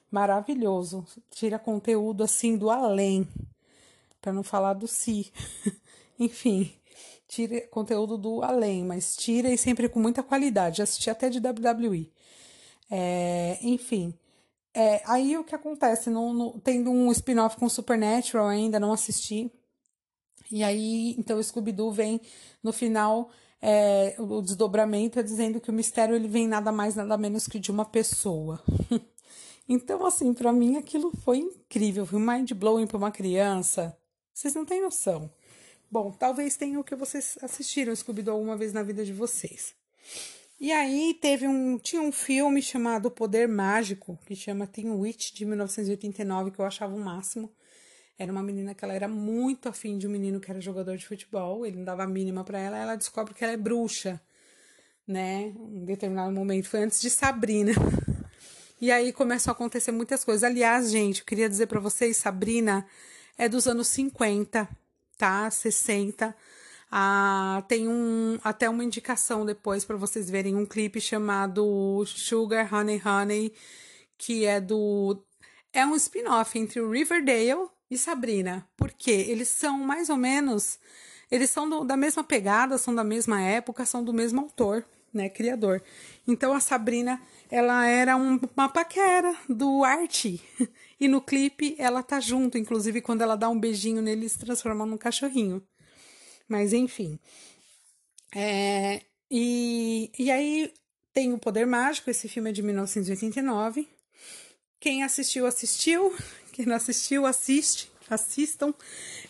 maravilhoso. 0.09 1.05
Tira 1.29 1.59
conteúdo 1.59 2.23
assim 2.23 2.57
do 2.57 2.69
além, 2.69 3.27
para 4.21 4.33
não 4.33 4.43
falar 4.43 4.73
do 4.73 4.87
si. 4.87 5.31
Enfim, 6.19 6.73
tira 7.29 7.61
conteúdo 7.67 8.17
do 8.17 8.41
além, 8.41 8.83
mas 8.83 9.15
tira 9.15 9.49
e 9.53 9.57
sempre 9.57 9.87
com 9.87 9.99
muita 9.99 10.23
qualidade. 10.23 10.81
Assisti 10.81 11.09
até 11.09 11.29
de 11.29 11.39
WWE. 11.39 12.11
É, 12.89 13.59
enfim. 13.61 14.13
É, 14.73 15.01
aí 15.05 15.37
o 15.37 15.43
que 15.43 15.55
acontece? 15.55 16.09
No, 16.09 16.59
tendo 16.61 16.89
um 16.89 17.11
spin-off 17.11 17.55
com 17.57 17.69
Supernatural 17.69 18.47
ainda, 18.47 18.79
não 18.79 18.91
assisti. 18.91 19.51
E 20.51 20.63
aí, 20.63 21.15
então 21.19 21.37
o 21.37 21.43
Scooby-Doo 21.43 21.91
vem 21.91 22.19
no 22.63 22.73
final, 22.73 23.29
é, 23.61 24.15
o 24.17 24.41
desdobramento 24.41 25.19
é 25.19 25.23
dizendo 25.23 25.61
que 25.61 25.69
o 25.69 25.73
mistério 25.73 26.15
ele 26.15 26.27
vem 26.27 26.47
nada 26.47 26.71
mais, 26.71 26.95
nada 26.95 27.15
menos 27.17 27.45
que 27.47 27.59
de 27.59 27.69
uma 27.69 27.85
pessoa. 27.85 28.59
então, 29.69 30.03
assim, 30.05 30.33
para 30.33 30.51
mim 30.51 30.77
aquilo 30.77 31.11
foi 31.23 31.37
incrível, 31.37 32.05
foi 32.07 32.19
mind 32.19 32.53
blowing 32.53 32.87
para 32.87 32.97
uma 32.97 33.11
criança. 33.11 33.95
Vocês 34.33 34.55
não 34.55 34.65
têm 34.65 34.81
noção. 34.81 35.29
Bom, 35.91 36.11
talvez 36.11 36.55
tenha 36.55 36.79
o 36.79 36.83
que 36.83 36.95
vocês 36.95 37.37
assistiram 37.41 37.95
Scooby-Doo 37.95 38.35
alguma 38.35 38.55
vez 38.55 38.71
na 38.71 38.83
vida 38.83 39.03
de 39.03 39.11
vocês. 39.11 39.73
E 40.59 40.71
aí 40.71 41.17
teve 41.19 41.47
um, 41.47 41.79
tinha 41.79 42.01
um 42.01 42.11
filme 42.11 42.61
chamado 42.61 43.09
Poder 43.09 43.47
Mágico, 43.47 44.19
que 44.25 44.35
chama 44.35 44.67
Teen 44.67 44.91
Witch, 44.91 45.31
de 45.31 45.45
1989, 45.45 46.51
que 46.51 46.59
eu 46.59 46.65
achava 46.65 46.93
o 46.93 46.99
máximo. 46.99 47.51
Era 48.19 48.31
uma 48.31 48.43
menina 48.43 48.75
que 48.75 48.85
ela 48.85 48.93
era 48.93 49.07
muito 49.07 49.67
afim 49.67 49.97
de 49.97 50.05
um 50.05 50.11
menino 50.11 50.39
que 50.39 50.51
era 50.51 50.61
jogador 50.61 50.95
de 50.95 51.07
futebol, 51.07 51.65
ele 51.65 51.77
não 51.77 51.85
dava 51.85 52.03
a 52.03 52.07
mínima 52.07 52.43
para 52.43 52.59
ela, 52.59 52.77
ela 52.77 52.95
descobre 52.95 53.33
que 53.33 53.43
ela 53.43 53.53
é 53.53 53.57
bruxa, 53.57 54.21
né? 55.07 55.53
Em 55.57 55.85
determinado 55.85 56.31
momento, 56.31 56.67
foi 56.67 56.83
antes 56.83 57.01
de 57.01 57.09
Sabrina. 57.09 57.71
E 58.79 58.91
aí 58.91 59.11
começam 59.11 59.51
a 59.51 59.55
acontecer 59.55 59.91
muitas 59.91 60.23
coisas. 60.23 60.43
Aliás, 60.43 60.91
gente, 60.91 61.21
eu 61.21 61.25
queria 61.25 61.49
dizer 61.49 61.67
para 61.67 61.79
vocês, 61.79 62.17
Sabrina 62.17 62.85
é 63.37 63.49
dos 63.49 63.67
anos 63.67 63.87
50, 63.87 64.69
tá? 65.19 65.51
60. 65.51 66.35
Ah, 66.91 67.63
tem 67.67 67.87
um, 67.87 68.39
até 68.43 68.67
uma 68.67 68.83
indicação 68.83 69.45
depois 69.45 69.85
para 69.85 69.97
vocês 69.97 70.29
verem 70.29 70.55
um 70.55 70.65
clipe 70.65 70.99
chamado 70.99 72.03
Sugar 72.07 72.73
Honey 72.73 72.99
Honey, 73.05 73.53
que 74.17 74.45
é 74.45 74.59
do 74.59 75.21
é 75.71 75.85
um 75.85 75.95
spin-off 75.95 76.57
entre 76.57 76.79
o 76.79 76.89
Riverdale 76.89 77.69
e 77.91 77.97
Sabrina, 77.97 78.67
porque 78.75 79.11
eles 79.11 79.49
são 79.49 79.77
mais 79.79 80.09
ou 80.09 80.17
menos, 80.17 80.79
eles 81.29 81.51
são 81.51 81.69
do, 81.69 81.83
da 81.83 81.95
mesma 81.95 82.23
pegada, 82.23 82.77
são 82.79 82.95
da 82.95 83.03
mesma 83.03 83.39
época, 83.41 83.85
são 83.85 84.03
do 84.03 84.13
mesmo 84.13 84.41
autor, 84.41 84.83
né, 85.13 85.29
criador. 85.29 85.81
Então 86.27 86.53
a 86.53 86.59
Sabrina, 86.59 87.21
ela 87.49 87.87
era 87.87 88.15
um, 88.15 88.39
uma 88.55 88.69
paquera 88.69 89.35
do 89.47 89.83
Archie. 89.83 90.41
E 91.01 91.07
no 91.07 91.21
clipe 91.21 91.77
ela 91.79 92.03
tá 92.03 92.19
junto, 92.19 92.57
inclusive 92.57 92.99
quando 92.99 93.21
ela 93.21 93.37
dá 93.37 93.47
um 93.47 93.57
beijinho 93.57 94.01
nele, 94.01 94.27
se 94.27 94.37
transforma 94.37 94.85
num 94.85 94.97
cachorrinho. 94.97 95.63
Mas 96.45 96.73
enfim. 96.73 97.17
É, 98.35 99.01
e, 99.31 100.11
e 100.19 100.29
aí 100.29 100.73
tem 101.13 101.33
o 101.33 101.39
Poder 101.39 101.65
Mágico, 101.65 102.09
esse 102.09 102.27
filme 102.27 102.49
é 102.49 102.53
de 102.53 102.61
1989. 102.61 103.87
Quem 104.79 105.03
assistiu, 105.03 105.45
assistiu. 105.45 106.13
Quem 106.51 106.65
não 106.65 106.75
assistiu, 106.75 107.25
assiste, 107.25 107.89
assistam. 108.09 108.73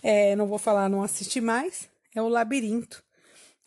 É, 0.02 0.36
não 0.36 0.48
vou 0.48 0.58
falar, 0.58 0.90
não 0.90 1.04
assisti 1.04 1.40
mais. 1.40 1.90
É 2.16 2.22
o 2.22 2.28
Labirinto. 2.28 3.04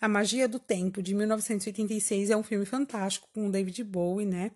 A 0.03 0.09
Magia 0.09 0.49
do 0.49 0.59
Tempo, 0.59 1.01
de 1.01 1.15
1986. 1.15 2.31
É 2.31 2.37
um 2.37 2.43
filme 2.43 2.67
fantástico 2.67 3.29
com 3.33 3.49
David 3.49 3.85
Bowie, 3.85 4.27
né? 4.27 4.51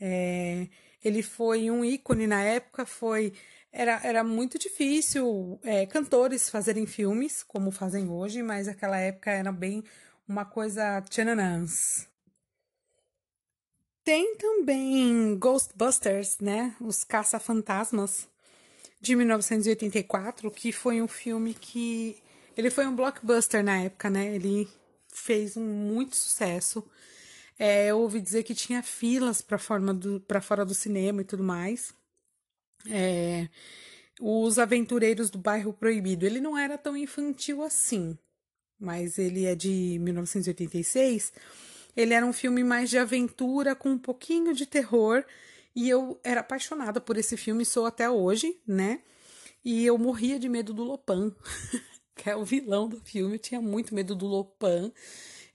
É, 0.00 0.66
ele 1.04 1.22
foi 1.22 1.70
um 1.70 1.84
ícone 1.84 2.26
na 2.26 2.42
época, 2.42 2.86
foi. 2.86 3.34
Era, 3.70 4.00
era 4.02 4.24
muito 4.24 4.58
difícil 4.58 5.60
é, 5.62 5.84
cantores 5.84 6.48
fazerem 6.48 6.86
filmes 6.86 7.42
como 7.42 7.70
fazem 7.70 8.08
hoje, 8.08 8.42
mas 8.42 8.66
aquela 8.66 8.98
época 8.98 9.30
era 9.30 9.52
bem 9.52 9.84
uma 10.26 10.46
coisa 10.46 11.02
tchananãs. 11.02 12.08
Tem 14.02 14.36
também 14.36 15.36
Ghostbusters, 15.38 16.38
né? 16.40 16.74
Os 16.80 17.04
Caça-Fantasmas, 17.04 18.26
de 19.00 19.14
1984, 19.14 20.50
que 20.50 20.72
foi 20.72 21.02
um 21.02 21.08
filme 21.08 21.52
que. 21.52 22.16
Ele 22.56 22.70
foi 22.70 22.86
um 22.86 22.96
blockbuster 22.96 23.62
na 23.62 23.78
época, 23.82 24.08
né? 24.08 24.34
Ele 24.34 24.68
fez 25.12 25.56
um 25.56 25.64
muito 25.64 26.16
sucesso. 26.16 26.84
É, 27.58 27.88
eu 27.88 27.98
ouvi 27.98 28.20
dizer 28.20 28.42
que 28.42 28.54
tinha 28.54 28.82
filas 28.82 29.42
para 29.42 29.58
fora 29.58 30.64
do 30.64 30.74
cinema 30.74 31.22
e 31.22 31.24
tudo 31.24 31.42
mais. 31.42 31.92
É, 32.88 33.48
os 34.20 34.58
Aventureiros 34.58 35.30
do 35.30 35.38
Bairro 35.38 35.72
Proibido. 35.72 36.24
Ele 36.24 36.40
não 36.40 36.56
era 36.56 36.78
tão 36.78 36.96
infantil 36.96 37.62
assim, 37.62 38.16
mas 38.78 39.18
ele 39.18 39.44
é 39.44 39.54
de 39.54 39.98
1986 40.00 41.32
ele 41.96 42.12
era 42.12 42.26
um 42.26 42.32
filme 42.32 42.62
mais 42.62 42.90
de 42.90 42.98
aventura 42.98 43.74
com 43.74 43.88
um 43.90 43.98
pouquinho 43.98 44.52
de 44.52 44.66
terror 44.66 45.24
e 45.74 45.88
eu 45.88 46.20
era 46.22 46.40
apaixonada 46.40 47.00
por 47.00 47.16
esse 47.16 47.36
filme, 47.36 47.64
sou 47.64 47.86
até 47.86 48.08
hoje, 48.08 48.60
né? 48.66 49.00
E 49.64 49.84
eu 49.84 49.96
morria 49.96 50.38
de 50.38 50.48
medo 50.48 50.74
do 50.74 50.84
Lopan, 50.84 51.34
que 52.16 52.30
é 52.30 52.36
o 52.36 52.44
vilão 52.44 52.88
do 52.88 53.00
filme. 53.00 53.34
Eu 53.34 53.38
tinha 53.38 53.60
muito 53.60 53.94
medo 53.94 54.16
do 54.16 54.26
Lopan. 54.26 54.90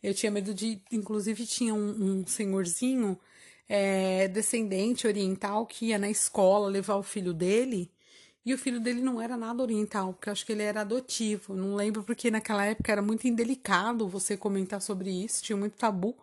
Eu 0.01 0.13
tinha 0.13 0.31
medo 0.31 0.53
de. 0.53 0.81
Inclusive, 0.91 1.45
tinha 1.45 1.73
um, 1.73 2.21
um 2.21 2.27
senhorzinho 2.27 3.19
é, 3.67 4.27
descendente 4.27 5.07
oriental 5.07 5.65
que 5.65 5.87
ia 5.87 5.97
na 5.97 6.09
escola 6.09 6.69
levar 6.69 6.95
o 6.95 7.03
filho 7.03 7.33
dele. 7.33 7.91
E 8.45 8.53
o 8.53 8.57
filho 8.57 8.79
dele 8.79 9.01
não 9.01 9.21
era 9.21 9.37
nada 9.37 9.61
oriental, 9.61 10.13
porque 10.13 10.27
eu 10.27 10.33
acho 10.33 10.45
que 10.45 10.51
ele 10.51 10.63
era 10.63 10.81
adotivo. 10.81 11.55
Não 11.55 11.75
lembro 11.75 12.03
porque 12.03 12.31
naquela 12.31 12.65
época 12.65 12.91
era 12.91 13.01
muito 13.01 13.27
indelicado 13.27 14.07
você 14.07 14.35
comentar 14.35 14.81
sobre 14.81 15.11
isso, 15.11 15.43
tinha 15.43 15.55
muito 15.57 15.77
tabu. 15.77 16.15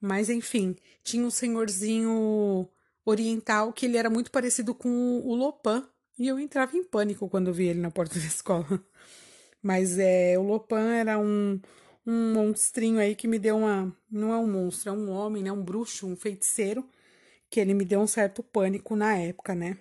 Mas 0.00 0.28
enfim, 0.28 0.76
tinha 1.04 1.24
um 1.24 1.30
senhorzinho 1.30 2.68
oriental 3.04 3.72
que 3.72 3.86
ele 3.86 3.96
era 3.96 4.10
muito 4.10 4.30
parecido 4.32 4.74
com 4.74 5.20
o 5.24 5.34
Lopan. 5.34 5.86
E 6.18 6.28
eu 6.28 6.38
entrava 6.38 6.76
em 6.76 6.84
pânico 6.84 7.28
quando 7.28 7.48
eu 7.48 7.54
vi 7.54 7.68
ele 7.68 7.80
na 7.80 7.90
porta 7.90 8.18
da 8.18 8.26
escola. 8.26 8.84
Mas 9.62 9.98
é, 9.98 10.38
o 10.38 10.42
Lopan 10.42 10.92
era 10.92 11.18
um, 11.18 11.60
um 12.06 12.32
monstrinho 12.34 12.98
aí 12.98 13.14
que 13.14 13.28
me 13.28 13.38
deu 13.38 13.56
uma. 13.58 13.94
Não 14.10 14.32
é 14.32 14.36
um 14.36 14.50
monstro, 14.50 14.90
é 14.90 14.92
um 14.92 15.10
homem, 15.10 15.42
né? 15.42 15.52
Um 15.52 15.62
bruxo, 15.62 16.06
um 16.06 16.16
feiticeiro. 16.16 16.84
Que 17.48 17.60
ele 17.60 17.74
me 17.74 17.84
deu 17.84 18.00
um 18.00 18.06
certo 18.06 18.42
pânico 18.42 18.96
na 18.96 19.16
época, 19.16 19.54
né? 19.54 19.78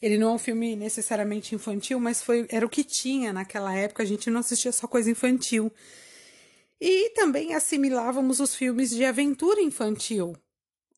Ele 0.00 0.18
não 0.18 0.30
é 0.30 0.32
um 0.32 0.38
filme 0.38 0.74
necessariamente 0.74 1.54
infantil, 1.54 2.00
mas 2.00 2.20
foi 2.22 2.46
era 2.50 2.66
o 2.66 2.68
que 2.68 2.82
tinha 2.82 3.32
naquela 3.32 3.72
época. 3.76 4.02
A 4.02 4.06
gente 4.06 4.28
não 4.30 4.40
assistia 4.40 4.72
só 4.72 4.88
coisa 4.88 5.10
infantil. 5.10 5.70
E 6.80 7.10
também 7.10 7.54
assimilávamos 7.54 8.40
os 8.40 8.56
filmes 8.56 8.90
de 8.90 9.04
aventura 9.04 9.60
infantil. 9.60 10.34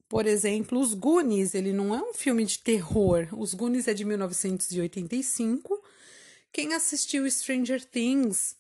Por 0.09 0.27
exemplo, 0.27 0.81
Os 0.81 0.95
Goonies, 0.95 1.55
ele 1.55 1.75
não 1.75 1.95
é 1.95 2.01
um 2.01 2.15
filme 2.15 2.47
de 2.47 2.59
terror. 2.61 3.29
Os 3.33 3.53
Goonies 3.53 3.87
é 3.87 3.93
de 3.93 4.05
1985. 4.05 5.84
Quem 6.55 6.73
assistiu 6.73 7.29
Stranger 7.29 7.85
Things, 7.85 8.57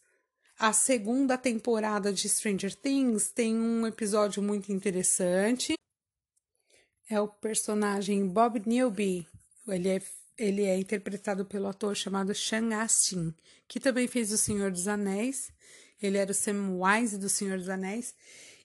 a 0.58 0.72
segunda 0.72 1.38
temporada 1.38 2.12
de 2.12 2.28
Stranger 2.28 2.74
Things, 2.74 3.30
tem 3.30 3.54
um 3.54 3.86
episódio 3.86 4.42
muito 4.42 4.72
interessante. 4.72 5.74
É 7.08 7.20
o 7.20 7.28
personagem 7.28 8.26
Bob 8.26 8.60
Newby. 8.66 9.26
Ele 9.68 9.88
é, 9.88 10.02
ele 10.36 10.64
é 10.64 10.76
interpretado 10.76 11.46
pelo 11.46 11.68
ator 11.68 11.94
chamado 11.94 12.34
Sean 12.34 12.76
Astin, 12.76 13.32
que 13.68 13.78
também 13.78 14.08
fez 14.08 14.32
O 14.32 14.38
Senhor 14.38 14.72
dos 14.72 14.88
Anéis 14.88 15.52
ele 16.06 16.18
era 16.18 16.30
o 16.30 16.34
Samwise 16.34 17.16
do 17.16 17.28
Senhor 17.28 17.58
dos 17.58 17.68
Anéis. 17.68 18.14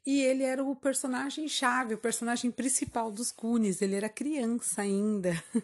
E 0.06 0.22
ele 0.22 0.44
era 0.44 0.64
o 0.64 0.76
personagem 0.76 1.48
chave, 1.48 1.94
o 1.94 1.98
personagem 1.98 2.52
principal 2.52 3.12
dos 3.12 3.32
Goonies. 3.32 3.82
Ele 3.82 3.96
era 3.96 4.10
criança 4.10 4.82
ainda. 4.82 5.42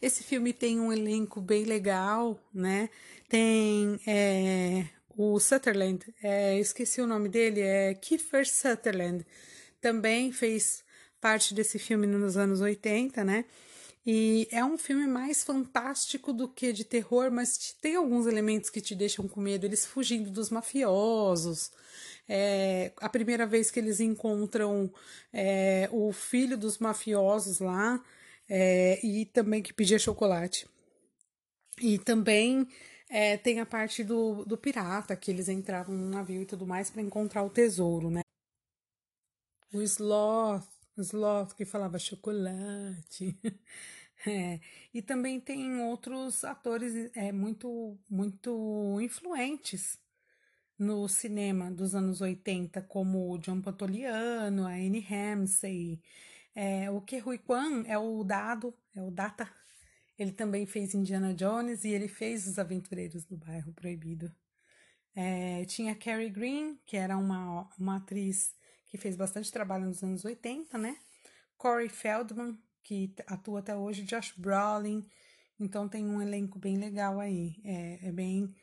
Esse 0.00 0.22
filme 0.22 0.52
tem 0.52 0.80
um 0.80 0.92
elenco 0.92 1.40
bem 1.40 1.64
legal, 1.64 2.40
né? 2.52 2.88
Tem 3.28 4.00
é, 4.06 4.86
o 5.16 5.38
Sutherland, 5.38 6.04
é, 6.22 6.58
esqueci 6.58 7.00
o 7.00 7.06
nome 7.06 7.28
dele, 7.28 7.60
é 7.60 7.94
Kiefer 7.94 8.48
Sutherland. 8.48 9.26
Também 9.80 10.32
fez 10.32 10.82
parte 11.20 11.52
desse 11.54 11.78
filme 11.78 12.06
nos 12.06 12.36
anos 12.36 12.60
80, 12.60 13.22
né? 13.22 13.44
E 14.06 14.48
é 14.50 14.64
um 14.64 14.78
filme 14.78 15.06
mais 15.06 15.44
fantástico 15.44 16.32
do 16.32 16.48
que 16.48 16.72
de 16.72 16.84
terror, 16.84 17.30
mas 17.30 17.76
tem 17.80 17.96
alguns 17.96 18.26
elementos 18.26 18.70
que 18.70 18.80
te 18.80 18.94
deixam 18.94 19.28
com 19.28 19.40
medo. 19.40 19.66
Eles 19.66 19.84
fugindo 19.84 20.30
dos 20.30 20.48
mafiosos. 20.48 21.70
É, 22.26 22.92
a 22.96 23.08
primeira 23.08 23.46
vez 23.46 23.70
que 23.70 23.78
eles 23.78 24.00
encontram 24.00 24.90
é, 25.32 25.88
o 25.92 26.12
filho 26.12 26.56
dos 26.56 26.78
mafiosos 26.78 27.58
lá, 27.58 28.02
é, 28.50 28.98
e 29.06 29.24
também 29.24 29.62
que 29.62 29.72
pedia 29.72 29.98
chocolate. 29.98 30.68
E 31.80 31.98
também 31.98 32.66
é, 33.08 33.36
tem 33.36 33.60
a 33.60 33.66
parte 33.66 34.04
do, 34.04 34.44
do 34.44 34.58
pirata, 34.58 35.16
que 35.16 35.30
eles 35.30 35.48
entravam 35.48 35.94
num 35.96 36.10
navio 36.10 36.42
e 36.42 36.46
tudo 36.46 36.66
mais 36.66 36.90
para 36.90 37.00
encontrar 37.00 37.44
o 37.44 37.50
tesouro, 37.50 38.10
né? 38.10 38.22
O 39.72 39.80
Sloth 39.80 40.68
Sloth 41.02 41.54
que 41.54 41.64
falava 41.64 41.98
chocolate. 41.98 43.38
é. 44.26 44.60
E 44.92 45.02
também 45.02 45.40
tem 45.40 45.80
outros 45.82 46.44
atores 46.44 47.10
é, 47.14 47.32
muito, 47.32 47.98
muito 48.08 48.98
influentes 49.00 49.98
no 50.78 51.08
cinema 51.08 51.70
dos 51.70 51.94
anos 51.94 52.20
80, 52.20 52.82
como 52.82 53.30
o 53.30 53.38
John 53.38 53.60
Pantoliano, 53.60 54.66
a 54.66 54.70
Anne 54.72 55.00
Ramsey. 55.00 56.00
É, 56.62 56.90
o 56.90 57.00
Ke 57.00 57.22
Huy 57.26 57.38
Kwan 57.38 57.84
é 57.86 57.96
o 57.96 58.22
dado, 58.22 58.74
é 58.94 59.00
o 59.00 59.10
Data. 59.10 59.50
Ele 60.18 60.30
também 60.30 60.66
fez 60.66 60.92
Indiana 60.92 61.32
Jones 61.32 61.84
e 61.84 61.88
ele 61.88 62.06
fez 62.06 62.46
Os 62.46 62.58
Aventureiros 62.58 63.24
do 63.24 63.34
Bairro 63.34 63.72
Proibido. 63.72 64.30
É, 65.14 65.64
tinha 65.64 65.94
Carrie 65.94 66.28
Green, 66.28 66.78
que 66.84 66.98
era 66.98 67.16
uma, 67.16 67.66
uma 67.78 67.96
atriz 67.96 68.54
que 68.88 68.98
fez 68.98 69.16
bastante 69.16 69.50
trabalho 69.50 69.86
nos 69.86 70.02
anos 70.02 70.22
80, 70.22 70.76
né? 70.76 70.98
Corey 71.56 71.88
Feldman, 71.88 72.58
que 72.82 73.14
atua 73.26 73.60
até 73.60 73.74
hoje, 73.74 74.02
Josh 74.02 74.34
Brolin. 74.36 75.08
Então 75.58 75.88
tem 75.88 76.04
um 76.04 76.20
elenco 76.20 76.58
bem 76.58 76.76
legal 76.76 77.18
aí. 77.20 77.56
É, 77.64 78.08
é 78.08 78.12
bem 78.12 78.54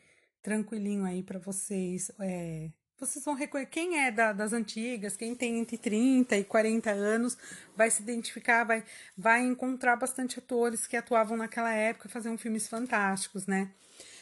tranquilinho 0.44 1.04
aí 1.04 1.24
para 1.24 1.40
vocês. 1.40 2.12
É, 2.20 2.70
vocês 3.00 3.24
vão 3.24 3.34
reconhecer. 3.34 3.70
Quem 3.72 4.00
é 4.00 4.12
da, 4.12 4.34
das 4.34 4.54
antigas, 4.54 5.16
quem 5.16 5.36
tem 5.36 5.60
entre 5.60 5.78
30 5.78 6.38
e 6.38 6.44
40 6.44 6.92
anos, 6.92 7.38
vai 7.76 7.90
se 7.90 8.02
identificar, 8.02 8.64
vai, 8.64 8.84
vai 9.18 9.42
encontrar 9.42 9.96
bastante 9.96 10.40
atores 10.40 10.88
que 10.88 10.98
atuavam 10.98 11.38
naquela 11.38 11.74
época, 11.74 12.10
faziam 12.10 12.38
filmes 12.38 12.68
fantásticos, 12.68 13.46
né? 13.46 13.72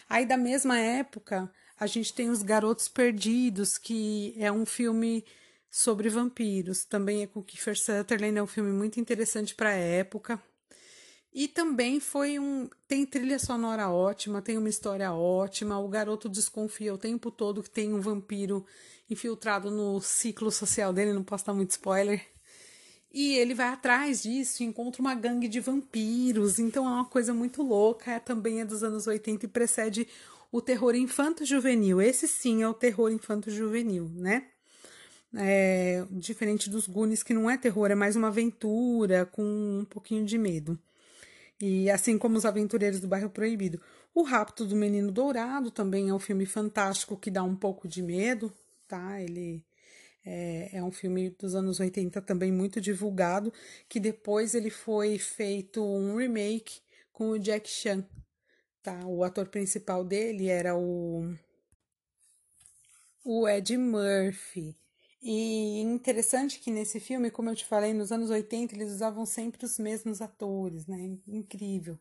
Aí 0.10 0.26
da 0.26 0.38
mesma 0.38 0.80
época, 0.80 1.52
a 1.80 1.88
gente 1.88 2.14
tem 2.14 2.30
Os 2.30 2.44
Garotos 2.44 2.88
Perdidos, 2.88 3.78
que 3.78 4.36
é 4.38 4.52
um 4.52 4.66
filme 4.66 5.26
sobre 5.70 6.10
vampiros. 6.10 6.86
Também 6.86 7.24
é 7.24 7.28
com 7.28 7.44
Kiefer 7.44 7.78
Sutherland, 7.78 8.38
é 8.38 8.44
um 8.44 8.48
filme 8.48 8.72
muito 8.72 9.00
interessante 9.00 9.54
para 9.54 9.70
a 9.70 9.74
época. 9.74 10.42
E 11.36 11.50
também 11.50 12.00
foi 12.00 12.40
um. 12.40 12.70
Tem 12.88 13.06
trilha 13.06 13.38
sonora 13.38 13.90
ótima, 13.90 14.42
tem 14.42 14.58
uma 14.58 14.70
história 14.70 15.12
ótima. 15.12 15.78
O 15.78 15.90
garoto 15.90 16.30
desconfia 16.30 16.94
o 16.94 16.98
tempo 16.98 17.30
todo 17.30 17.62
que 17.62 17.70
tem 17.70 17.94
um 17.94 18.00
vampiro 18.00 18.66
infiltrado 19.10 19.70
no 19.70 20.00
ciclo 20.00 20.50
social 20.50 20.94
dele, 20.94 21.12
não 21.12 21.26
posso 21.26 21.46
dar 21.46 21.54
muito 21.54 21.72
spoiler. 21.72 22.26
E 23.14 23.34
ele 23.36 23.54
vai 23.54 23.68
atrás 23.68 24.24
disso, 24.24 24.64
encontra 24.64 25.02
uma 25.02 25.14
gangue 25.14 25.50
de 25.50 25.60
vampiros. 25.60 26.58
Então 26.58 26.86
é 26.88 26.90
uma 26.90 27.06
coisa 27.06 27.34
muito 27.34 27.62
louca. 27.62 28.12
É, 28.12 28.20
também 28.20 28.62
é 28.62 28.66
dos 28.66 28.82
anos 28.82 29.06
80 29.06 29.46
e 29.46 29.50
precede 29.50 30.08
o 30.54 30.62
terror 30.62 30.96
infanto-juvenil. 30.96 32.02
Esse 32.02 32.30
sim 32.30 32.64
é 32.64 32.70
o 32.70 32.74
terror 32.74 33.12
infanto-juvenil, 33.12 34.10
né? 34.16 34.46
É, 35.36 36.06
diferente 36.12 36.70
dos 36.70 36.88
Goonies, 36.88 37.24
que 37.24 37.34
não 37.34 37.50
é 37.50 37.58
terror, 37.58 37.92
é 37.92 37.96
mais 37.96 38.16
uma 38.16 38.30
aventura 38.30 39.26
com 39.26 39.44
um 39.82 39.84
pouquinho 39.84 40.24
de 40.26 40.38
medo. 40.38 40.80
E 41.60 41.90
assim 41.90 42.18
como 42.18 42.38
Os 42.38 42.46
Aventureiros 42.46 43.00
do 43.00 43.08
Bairro 43.08 43.30
Proibido. 43.30 43.82
O 44.14 44.24
Rapto 44.24 44.66
do 44.66 44.76
Menino 44.76 45.12
Dourado 45.12 45.72
também 45.72 46.10
é 46.10 46.14
um 46.14 46.20
filme 46.20 46.46
fantástico 46.46 47.18
que 47.18 47.32
dá 47.32 47.44
um 47.44 47.56
pouco 47.56 47.88
de 47.88 48.02
medo, 48.02 48.54
tá? 48.88 49.22
Ele 49.22 49.64
é, 50.26 50.78
é, 50.78 50.84
um 50.84 50.92
filme 50.92 51.30
dos 51.30 51.56
anos 51.56 51.80
80 51.80 52.22
também 52.22 52.52
muito 52.52 52.82
divulgado, 52.82 53.54
que 53.88 54.00
depois 54.00 54.56
ele 54.56 54.70
foi 54.70 55.18
feito 55.18 55.84
um 55.84 56.18
remake 56.18 56.82
com 57.14 57.30
o 57.30 57.40
Jack 57.40 57.70
Chan, 57.70 58.06
tá? 58.82 59.06
O 59.06 59.24
ator 59.24 59.48
principal 59.48 60.04
dele 60.04 60.48
era 60.48 60.76
o 60.76 61.34
o 63.24 63.48
Ed 63.48 63.76
Murphy. 63.78 64.76
E 65.28 65.82
interessante 65.82 66.60
que 66.60 66.70
nesse 66.70 67.00
filme, 67.00 67.32
como 67.32 67.50
eu 67.50 67.56
te 67.56 67.66
falei, 67.66 67.94
nos 67.94 68.12
anos 68.12 68.30
80 68.30 68.76
eles 68.76 68.92
usavam 68.92 69.26
sempre 69.26 69.66
os 69.66 69.80
mesmos 69.80 70.22
atores, 70.22 70.86
né? 70.86 71.18
Incrível. 71.28 71.98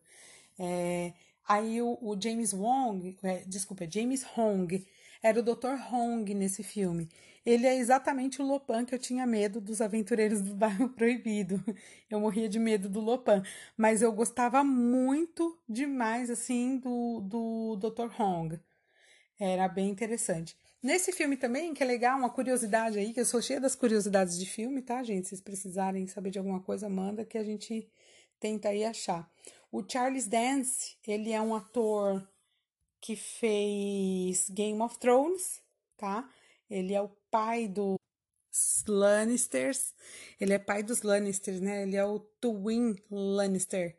É, 0.59 1.15
aí 1.49 1.81
o, 1.81 1.99
o, 2.03 2.21
James 2.21 2.53
Wong, 2.53 3.17
é, 3.23 3.39
desculpa, 3.47 3.91
James 3.91 4.27
Hong, 4.37 4.87
era 5.23 5.41
o 5.41 5.43
Dr. 5.43 5.75
Hong 5.91 6.35
nesse 6.35 6.63
filme. 6.63 7.09
Ele 7.47 7.67
é 7.67 7.77
exatamente 7.77 8.43
o 8.43 8.47
Lopan 8.47 8.85
que 8.85 8.95
eu 8.95 8.99
tinha 8.99 9.27
medo 9.27 9.59
dos 9.61 9.81
aventureiros 9.81 10.43
do 10.43 10.53
bairro 10.55 10.91
proibido. 10.91 11.63
Eu 12.11 12.21
morria 12.21 12.49
de 12.49 12.59
medo 12.59 12.91
do 12.91 13.01
Lopan, 13.01 13.43
mas 13.77 14.03
eu 14.03 14.13
gostava 14.13 14.63
muito 14.63 15.59
demais 15.69 16.29
assim 16.31 16.79
do, 16.79 17.21
do 17.23 17.77
Dr. 17.77 18.21
Hong. 18.21 18.61
Era 19.39 19.69
bem 19.69 19.89
interessante. 19.91 20.57
Nesse 20.85 21.13
filme 21.13 21.35
também, 21.35 21.73
que 21.73 21.83
é 21.83 21.87
legal, 21.87 22.19
uma 22.19 22.29
curiosidade 22.29 22.99
aí, 22.99 23.15
que 23.15 23.21
eu 23.21 23.25
sou 23.25 23.41
cheia 23.41 23.59
das 23.59 23.75
curiosidades 23.75 24.39
de 24.39 24.45
filme, 24.45 24.83
tá, 24.83 25.03
gente? 25.03 25.25
Se 25.25 25.31
vocês 25.31 25.41
precisarem 25.41 26.07
saber 26.07 26.29
de 26.29 26.39
alguma 26.39 26.61
coisa, 26.61 26.91
manda 26.91 27.25
que 27.25 27.39
a 27.39 27.43
gente 27.43 27.91
tenta 28.39 28.69
aí 28.69 28.85
achar. 28.85 29.27
O 29.73 29.83
Charles 29.83 30.29
Dance, 30.29 30.99
ele 31.07 31.33
é 31.33 31.41
um 31.41 31.55
ator 31.55 32.29
que 33.01 33.17
fez 33.17 34.51
Game 34.51 34.79
of 34.83 34.99
Thrones, 34.99 35.63
tá? 35.97 36.29
Ele 36.69 36.93
é 36.93 37.01
o 37.01 37.09
pai 37.31 37.67
dos 37.67 37.97
Lannisters. 38.87 39.95
Ele 40.39 40.53
é 40.53 40.59
pai 40.59 40.83
dos 40.83 41.01
Lannisters, 41.01 41.63
né? 41.63 41.85
Ele 41.85 41.97
é 41.97 42.05
o 42.05 42.19
Tywin 42.21 42.95
Lannister. 43.11 43.97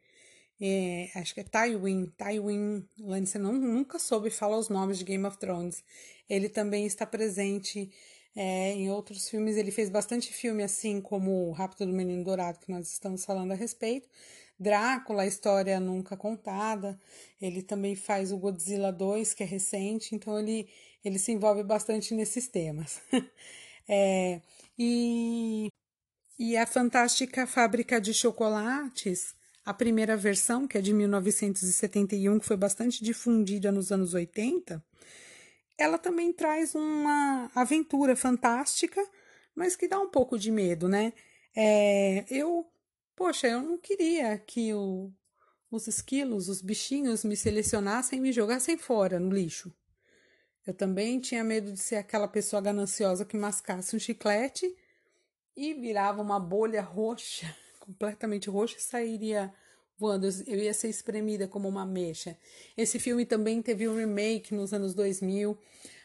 É, 0.60 1.10
acho 1.16 1.34
que 1.34 1.42
é 1.42 1.44
Tywin, 1.44 2.06
Tywin 2.18 2.88
Lannister, 3.00 3.42
não, 3.42 3.54
nunca 3.54 4.00
soube 4.00 4.30
falar 4.30 4.58
os 4.58 4.70
nomes 4.70 4.98
de 4.98 5.04
Game 5.04 5.26
of 5.26 5.38
Thrones. 5.38 5.84
Ele 6.30 6.48
também 6.48 6.86
está 6.86 7.06
presente 7.06 7.92
é, 8.36 8.74
em 8.74 8.90
outros 8.90 9.30
filmes, 9.30 9.58
ele 9.58 9.72
fez 9.72 9.90
bastante 9.90 10.32
filme 10.34 10.64
assim 10.64 11.02
como 11.02 11.50
O 11.50 11.52
Rápido 11.52 11.86
do 11.86 11.94
Menino 11.94 12.24
Dourado, 12.24 12.60
que 12.60 12.72
nós 12.72 12.92
estamos 12.92 13.26
falando 13.26 13.52
a 13.52 13.56
respeito. 13.56 14.10
Drácula, 14.58 15.24
a 15.24 15.28
história 15.28 15.80
nunca 15.80 16.16
contada. 16.16 16.98
Ele 17.42 17.62
também 17.62 17.96
faz 17.96 18.32
o 18.32 18.38
Godzilla 18.38 18.92
2, 18.92 19.34
que 19.34 19.44
é 19.44 19.46
recente, 19.46 20.16
então 20.16 20.40
ele, 20.40 20.70
ele 21.04 21.20
se 21.20 21.32
envolve 21.32 21.64
bastante 21.64 22.14
nesses 22.14 22.48
temas. 22.48 23.02
é, 23.88 24.42
e, 24.78 25.68
e 26.40 26.56
a 26.58 26.66
fantástica 26.66 27.46
fábrica 27.46 28.00
de 28.00 28.14
chocolates 28.14 29.35
a 29.66 29.74
primeira 29.74 30.16
versão, 30.16 30.68
que 30.68 30.78
é 30.78 30.82
de 30.82 30.94
1971, 30.94 32.40
que 32.40 32.46
foi 32.46 32.56
bastante 32.56 33.04
difundida 33.04 33.72
nos 33.72 33.92
anos 33.92 34.14
80, 34.14 34.84
ela 35.78 35.98
também 35.98 36.32
traz 36.32 36.76
uma 36.76 37.50
aventura 37.56 38.16
fantástica, 38.16 39.04
mas 39.56 39.76
que 39.76 39.88
dá 39.88 40.00
um 40.00 40.10
pouco 40.10 40.38
de 40.38 40.52
medo, 40.52 40.88
né? 40.88 41.14
É, 41.56 42.26
eu, 42.30 42.66
poxa, 43.16 43.48
eu 43.48 43.62
não 43.62 43.78
queria 43.78 44.38
que 44.38 44.74
o, 44.74 45.12
os 45.72 45.88
esquilos, 45.88 46.48
os 46.48 46.62
bichinhos 46.62 47.24
me 47.24 47.36
selecionassem 47.36 48.20
e 48.20 48.22
me 48.22 48.32
jogassem 48.32 48.78
fora 48.78 49.20
no 49.20 49.34
lixo. 49.34 49.74
Eu 50.66 50.74
também 50.74 51.20
tinha 51.20 51.44
medo 51.44 51.72
de 51.72 51.80
ser 51.80 51.96
aquela 51.98 52.28
pessoa 52.28 52.62
gananciosa 52.62 53.26
que 53.26 53.38
mascasse 53.38 53.96
um 53.96 54.00
chiclete 54.00 54.76
e 55.56 55.74
virava 55.74 56.22
uma 56.22 56.40
bolha 56.40 56.82
roxa 56.82 57.56
completamente 57.86 58.50
roxo 58.50 58.78
e 58.78 58.82
sairia 58.82 59.54
voando. 59.98 60.28
Eu 60.48 60.60
ia 60.60 60.74
ser 60.74 60.90
espremida 60.90 61.48
como 61.48 61.68
uma 61.68 61.86
mecha. 61.86 62.38
Esse 62.78 63.00
filme 63.00 63.26
também 63.26 63.62
teve 63.62 63.88
um 63.88 63.96
remake 63.96 64.54
nos 64.54 64.74
anos 64.74 64.94
2000, 64.94 65.58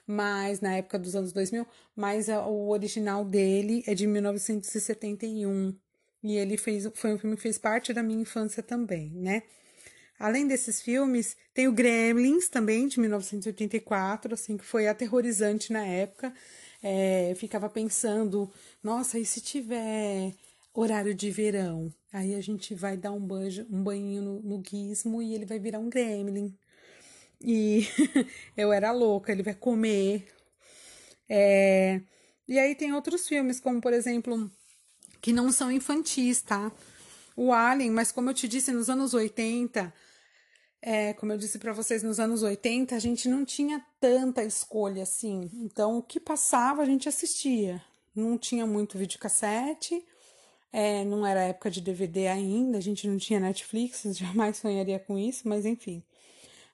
mas 0.06 0.60
na 0.60 0.76
época 0.76 0.98
dos 0.98 1.14
anos 1.14 1.32
2000, 1.32 1.66
mas 1.94 2.28
o 2.28 2.68
original 2.68 3.24
dele 3.24 3.82
é 3.86 3.94
de 3.94 4.06
1971. 4.06 5.74
E 6.22 6.36
ele 6.36 6.56
fez, 6.56 6.88
foi 6.94 7.14
um 7.14 7.18
filme 7.18 7.36
que 7.36 7.42
fez 7.42 7.58
parte 7.58 7.92
da 7.92 8.02
minha 8.02 8.20
infância 8.20 8.62
também, 8.62 9.10
né? 9.14 9.42
Além 10.18 10.46
desses 10.46 10.82
filmes, 10.82 11.34
tem 11.54 11.66
o 11.66 11.72
Gremlins 11.72 12.46
também, 12.50 12.86
de 12.86 13.00
1984, 13.00 14.34
assim, 14.34 14.58
que 14.58 14.64
foi 14.66 14.86
aterrorizante 14.86 15.72
na 15.72 15.82
época. 15.82 16.34
É, 16.82 17.32
ficava 17.36 17.70
pensando, 17.70 18.50
nossa, 18.82 19.18
e 19.18 19.24
se 19.24 19.40
tiver 19.40 20.34
horário 20.74 21.14
de 21.14 21.30
verão. 21.30 21.92
Aí 22.12 22.34
a 22.34 22.40
gente 22.40 22.74
vai 22.74 22.96
dar 22.96 23.12
um 23.12 23.20
banho, 23.20 23.66
um 23.70 23.82
banho 23.82 24.22
no, 24.22 24.42
no 24.42 24.62
gizmo 24.64 25.22
e 25.22 25.34
ele 25.34 25.44
vai 25.44 25.58
virar 25.58 25.78
um 25.78 25.88
gremlin. 25.88 26.56
E 27.40 27.86
eu 28.56 28.72
era 28.72 28.92
louca, 28.92 29.32
ele 29.32 29.42
vai 29.42 29.54
comer. 29.54 30.26
É... 31.28 32.00
E 32.46 32.58
aí 32.58 32.74
tem 32.74 32.92
outros 32.92 33.28
filmes, 33.28 33.60
como 33.60 33.80
por 33.80 33.92
exemplo, 33.92 34.50
que 35.20 35.32
não 35.32 35.52
são 35.52 35.70
infantis, 35.70 36.42
tá? 36.42 36.72
O 37.36 37.52
Alien, 37.52 37.90
mas 37.90 38.10
como 38.10 38.30
eu 38.30 38.34
te 38.34 38.48
disse, 38.48 38.72
nos 38.72 38.90
anos 38.90 39.14
80, 39.14 39.92
é, 40.82 41.12
como 41.14 41.32
eu 41.32 41.38
disse 41.38 41.58
para 41.58 41.72
vocês, 41.72 42.02
nos 42.02 42.18
anos 42.18 42.42
80, 42.42 42.96
a 42.96 42.98
gente 42.98 43.28
não 43.28 43.44
tinha 43.44 43.84
tanta 44.00 44.42
escolha 44.42 45.04
assim. 45.04 45.48
Então, 45.54 45.98
o 45.98 46.02
que 46.02 46.18
passava, 46.18 46.82
a 46.82 46.86
gente 46.86 47.08
assistia. 47.08 47.82
Não 48.14 48.36
tinha 48.36 48.66
muito 48.66 48.98
videocassete 48.98 50.04
é, 50.72 51.04
não 51.04 51.26
era 51.26 51.42
época 51.42 51.70
de 51.70 51.80
DVD 51.80 52.28
ainda, 52.28 52.78
a 52.78 52.80
gente 52.80 53.08
não 53.08 53.16
tinha 53.16 53.40
Netflix, 53.40 54.02
jamais 54.16 54.56
sonharia 54.56 54.98
com 54.98 55.18
isso, 55.18 55.48
mas 55.48 55.66
enfim. 55.66 56.02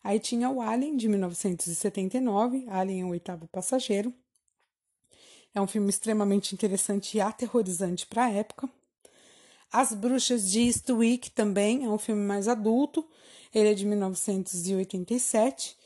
Aí 0.05 0.21
tinha 0.21 0.49
o 0.51 0.61
Alien, 0.61 0.97
de 0.97 1.09
1979, 1.09 2.67
Alien 2.69 3.03
é 3.03 3.05
o 3.05 3.09
oitavo 3.09 3.49
passageiro. 3.49 4.15
É 5.55 5.61
um 5.61 5.67
filme 5.67 5.89
extremamente 5.89 6.55
interessante 6.55 7.17
e 7.17 7.21
aterrorizante 7.21 8.07
para 8.07 8.27
a 8.27 8.31
época. 8.31 8.69
As 9.73 9.93
Bruxas 9.93 10.51
de 10.51 10.61
Eastwick 10.61 11.31
também 11.31 11.85
é 11.85 11.89
um 11.89 11.99
filme 11.99 12.23
mais 12.23 12.47
adulto. 12.47 13.09
Ele 13.55 13.71
é 13.71 13.75
de 13.75 13.85
1987 13.85 15.77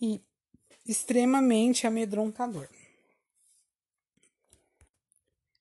e 0.00 0.20
extremamente 0.86 1.86
amedrontador. 1.86 2.68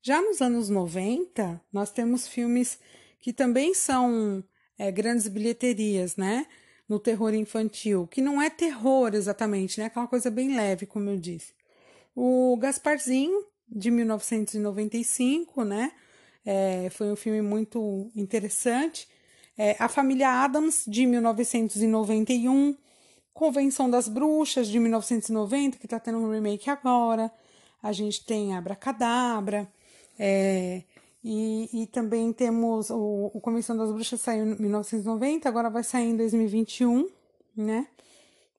Já 0.02 0.22
nos 0.22 0.42
anos 0.42 0.70
90, 0.70 1.62
nós 1.74 1.92
temos 1.92 2.28
filmes 2.28 2.80
que 3.20 3.34
também 3.34 3.74
são 3.74 4.44
é, 4.78 4.92
grandes 4.92 5.28
bilheterias, 5.28 6.16
né? 6.16 6.48
No 6.88 7.00
terror 7.00 7.34
infantil, 7.34 8.08
que 8.08 8.22
não 8.22 8.42
é 8.42 8.50
terror 8.50 9.14
exatamente, 9.14 9.80
né? 9.80 9.88
Aquela 9.88 10.08
coisa 10.08 10.32
bem 10.32 10.56
leve, 10.56 10.86
como 10.86 11.10
eu 11.10 11.18
disse. 11.18 11.54
O 12.16 12.58
Gasparzinho, 12.58 13.46
de 13.68 13.92
1995, 13.92 15.64
né? 15.64 15.92
É, 16.46 16.90
foi 16.92 17.12
um 17.12 17.16
filme 17.16 17.42
muito 17.42 18.10
interessante. 18.16 19.08
É, 19.58 19.76
a 19.78 19.90
Família 19.90 20.30
Adams, 20.30 20.86
de 20.88 21.06
1991. 21.06 22.76
Convenção 23.34 23.90
das 23.90 24.08
Bruxas, 24.08 24.68
de 24.68 24.80
1990, 24.80 25.78
que 25.78 25.86
está 25.86 26.00
tendo 26.00 26.18
um 26.18 26.32
remake 26.32 26.70
agora. 26.70 27.32
A 27.84 27.92
gente 27.92 28.26
tem 28.26 28.56
Abracadabra. 28.56 29.70
É, 30.19 30.84
e, 31.23 31.84
e 31.84 31.88
também 31.88 32.32
temos 32.34 32.89
o, 32.89 33.32
o 33.34 33.41
Convenção 33.41 33.77
das 33.77 33.91
Bruxas 33.91 34.19
saiu 34.19 34.45
em 34.45 34.55
1990, 34.60 35.47
agora 35.47 35.69
vai 35.69 35.84
sair 35.84 36.10
em 36.10 36.17
2021, 36.17 37.10
né? 37.55 37.88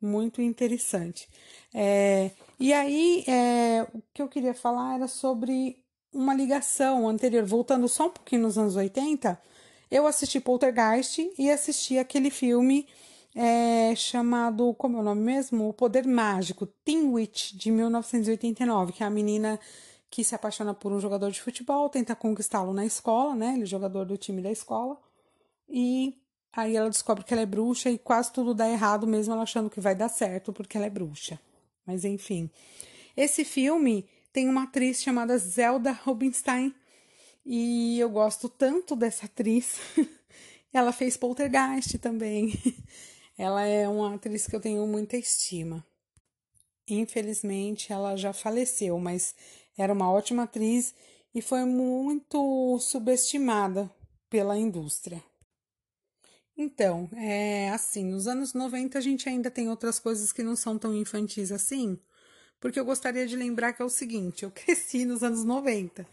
Muito 0.01 0.41
interessante. 0.41 1.29
É, 1.75 2.31
e 2.59 2.73
aí, 2.73 3.25
é, 3.29 3.87
o 3.95 4.03
que 4.13 4.23
eu 4.23 4.29
queria 4.29 4.55
falar 4.55 4.95
era 4.97 5.07
sobre 5.07 5.79
uma 6.13 6.35
ligação 6.35 7.09
anterior, 7.09 7.45
voltando 7.45 7.87
só 7.89 8.07
um 8.07 8.11
pouquinho 8.11 8.43
nos 8.43 8.59
anos 8.59 8.77
80, 8.77 9.41
eu 9.91 10.07
assisti 10.07 10.41
Poltergeist 10.41 11.33
e 11.39 11.51
assisti 11.51 11.99
aquele 11.99 12.31
filme 12.31 12.87
é, 13.35 13.95
chamado, 13.95 14.75
como 14.75 14.97
é 14.97 15.01
o 15.01 15.05
nome 15.05 15.21
mesmo? 15.21 15.69
O 15.69 15.73
Poder 15.73 16.07
Mágico, 16.07 16.67
Teen 16.67 17.07
Witch, 17.09 17.53
de 17.53 17.71
1989, 17.71 18.93
que 18.93 19.03
é 19.03 19.07
a 19.07 19.11
menina 19.11 19.59
que 20.11 20.25
se 20.25 20.35
apaixona 20.35 20.75
por 20.75 20.93
um 20.93 21.01
jogador 21.01 21.31
de 21.31 21.41
futebol, 21.41 21.89
tenta 21.89 22.17
conquistá-lo 22.17 22.73
na 22.73 22.85
escola, 22.85 23.35
né? 23.37 23.55
Ele 23.55 23.63
é 23.63 23.67
jogador 23.67 24.05
do 24.05 24.19
time 24.19 24.43
da 24.43 24.51
escola. 24.51 24.99
E 25.69 26.15
aí 26.53 26.77
ela 26.77 26.91
descobre 26.91 27.25
que 27.25 27.33
ela 27.33 27.43
é 27.43 27.47
bruxa 27.47 27.89
e 27.91 27.97
quase 27.97 28.33
tudo 28.33 28.53
dá 28.53 28.69
errado, 28.69 29.07
mesmo 29.07 29.33
ela 29.33 29.45
achando 29.45 29.71
que 29.71 29.81
vai 29.81 29.95
dar 29.95 30.09
certo 30.09 30.53
porque 30.53 30.77
ela 30.77 30.87
é 30.87 30.91
bruxa. 30.91 31.39
Mas 31.87 32.05
enfim. 32.05 32.51
Esse 33.17 33.45
filme 33.45 34.05
tem 34.33 34.49
uma 34.49 34.65
atriz 34.65 35.01
chamada 35.01 35.39
Zelda 35.39 35.93
Rubinstein 35.93 36.75
e 37.47 37.99
eu 38.01 38.11
gosto 38.11 38.49
tanto 38.49 38.97
dessa 38.97 39.27
atriz. 39.27 39.79
ela 40.73 40.93
fez 40.93 41.17
Poltergeist 41.17 41.99
também. 41.99 42.53
ela 43.39 43.65
é 43.65 43.89
uma 43.89 44.17
atriz 44.17 44.47
que 44.49 44.57
eu 44.57 44.61
tenho 44.61 44.85
muita 44.89 45.17
estima. 45.17 45.87
Infelizmente, 46.89 47.93
ela 47.93 48.17
já 48.17 48.33
faleceu, 48.33 48.99
mas 48.99 49.35
era 49.81 49.93
uma 49.93 50.11
ótima 50.11 50.43
atriz 50.43 50.95
e 51.35 51.41
foi 51.41 51.65
muito 51.65 52.79
subestimada 52.79 53.91
pela 54.29 54.59
indústria. 54.59 55.23
Então, 56.57 57.09
é 57.17 57.71
assim, 57.71 58.05
nos 58.05 58.27
anos 58.29 58.53
90 58.53 58.99
a 58.99 59.01
gente 59.01 59.29
ainda 59.29 59.51
tem 59.51 59.69
outras 59.71 59.99
coisas 59.99 60.33
que 60.33 60.43
não 60.43 60.55
são 60.55 60.79
tão 60.79 60.95
infantis 60.95 61.51
assim, 61.51 61.99
porque 62.61 62.79
eu 62.79 62.85
gostaria 62.85 63.27
de 63.27 63.35
lembrar 63.35 63.73
que 63.73 63.81
é 63.81 63.85
o 63.85 63.89
seguinte, 63.89 64.43
eu 64.43 64.51
cresci 64.55 65.07
nos 65.07 65.23
anos 65.23 65.45
90, 65.45 66.07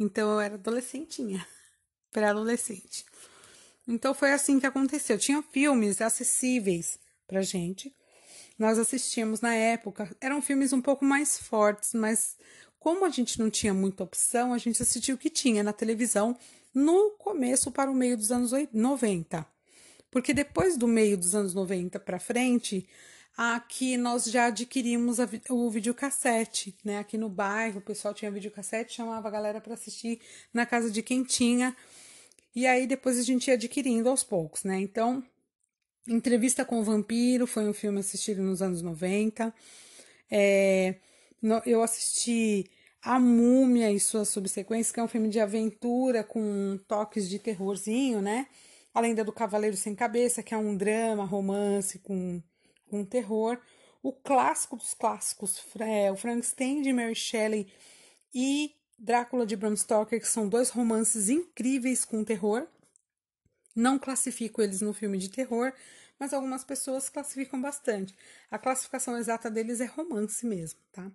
então 0.00 0.32
eu 0.32 0.40
era 0.40 0.54
adolescentinha, 0.54 1.46
pré-adolescente. 2.10 3.04
Então 3.86 4.14
foi 4.14 4.32
assim 4.32 4.60
que 4.60 4.66
aconteceu. 4.66 5.18
Tinha 5.18 5.42
filmes 5.42 6.00
acessíveis 6.00 6.98
pra 7.26 7.42
gente. 7.42 7.94
Nós 8.58 8.78
assistíamos 8.78 9.40
na 9.40 9.54
época, 9.54 10.14
eram 10.20 10.40
filmes 10.40 10.72
um 10.72 10.80
pouco 10.80 11.04
mais 11.04 11.36
fortes, 11.36 11.92
mas 11.94 12.36
como 12.82 13.04
a 13.04 13.10
gente 13.10 13.38
não 13.38 13.48
tinha 13.48 13.72
muita 13.72 14.02
opção, 14.02 14.52
a 14.52 14.58
gente 14.58 14.82
assistiu 14.82 15.14
o 15.14 15.18
que 15.18 15.30
tinha 15.30 15.62
na 15.62 15.72
televisão 15.72 16.36
no 16.74 17.10
começo 17.12 17.70
para 17.70 17.88
o 17.88 17.94
meio 17.94 18.16
dos 18.16 18.32
anos 18.32 18.50
90. 18.72 19.46
Porque 20.10 20.34
depois 20.34 20.76
do 20.76 20.88
meio 20.88 21.16
dos 21.16 21.32
anos 21.32 21.54
90 21.54 22.00
para 22.00 22.18
frente, 22.18 22.84
aqui 23.36 23.96
nós 23.96 24.24
já 24.24 24.46
adquirimos 24.46 25.20
a, 25.20 25.28
o 25.48 25.70
videocassete, 25.70 26.76
né? 26.84 26.98
Aqui 26.98 27.16
no 27.16 27.28
bairro 27.28 27.78
o 27.78 27.82
pessoal 27.82 28.12
tinha 28.12 28.32
videocassete, 28.32 28.94
chamava 28.94 29.28
a 29.28 29.30
galera 29.30 29.60
para 29.60 29.74
assistir 29.74 30.20
na 30.52 30.66
casa 30.66 30.90
de 30.90 31.02
quem 31.02 31.22
tinha. 31.22 31.76
E 32.52 32.66
aí 32.66 32.84
depois 32.84 33.16
a 33.16 33.22
gente 33.22 33.46
ia 33.46 33.54
adquirindo 33.54 34.08
aos 34.08 34.24
poucos, 34.24 34.64
né? 34.64 34.80
Então, 34.80 35.22
Entrevista 36.08 36.64
com 36.64 36.80
o 36.80 36.82
Vampiro 36.82 37.46
foi 37.46 37.68
um 37.68 37.72
filme 37.72 38.00
assistido 38.00 38.42
nos 38.42 38.60
anos 38.60 38.82
90. 38.82 39.54
É, 40.28 40.96
eu 41.66 41.82
assisti 41.82 42.70
A 43.02 43.18
Múmia 43.18 43.90
e 43.90 43.98
suas 43.98 44.28
subsequências, 44.28 44.92
que 44.92 45.00
é 45.00 45.02
um 45.02 45.08
filme 45.08 45.28
de 45.28 45.40
aventura 45.40 46.22
com 46.22 46.78
toques 46.86 47.28
de 47.28 47.38
terrorzinho, 47.38 48.22
né? 48.22 48.46
A 48.94 49.00
Lenda 49.00 49.24
do 49.24 49.32
Cavaleiro 49.32 49.76
Sem 49.76 49.94
Cabeça, 49.94 50.42
que 50.42 50.54
é 50.54 50.56
um 50.56 50.76
drama, 50.76 51.24
romance 51.24 51.98
com, 51.98 52.42
com 52.88 53.04
terror. 53.04 53.58
O 54.02 54.12
clássico 54.12 54.76
dos 54.76 54.94
clássicos, 54.94 55.60
é, 55.78 56.10
o 56.12 56.16
Frankenstein 56.16 56.82
de 56.82 56.92
Mary 56.92 57.14
Shelley 57.14 57.66
e 58.34 58.74
Drácula 58.98 59.44
de 59.44 59.56
Bram 59.56 59.76
Stoker, 59.76 60.20
que 60.20 60.28
são 60.28 60.48
dois 60.48 60.70
romances 60.70 61.28
incríveis 61.28 62.04
com 62.04 62.22
terror. 62.22 62.66
Não 63.74 63.98
classifico 63.98 64.62
eles 64.62 64.80
no 64.80 64.92
filme 64.92 65.18
de 65.18 65.28
terror, 65.28 65.72
mas 66.22 66.32
algumas 66.32 66.62
pessoas 66.62 67.08
classificam 67.08 67.60
bastante. 67.60 68.14
A 68.48 68.56
classificação 68.56 69.18
exata 69.18 69.50
deles 69.50 69.80
é 69.80 69.86
romance 69.86 70.46
mesmo, 70.46 70.78
tá? 70.92 71.10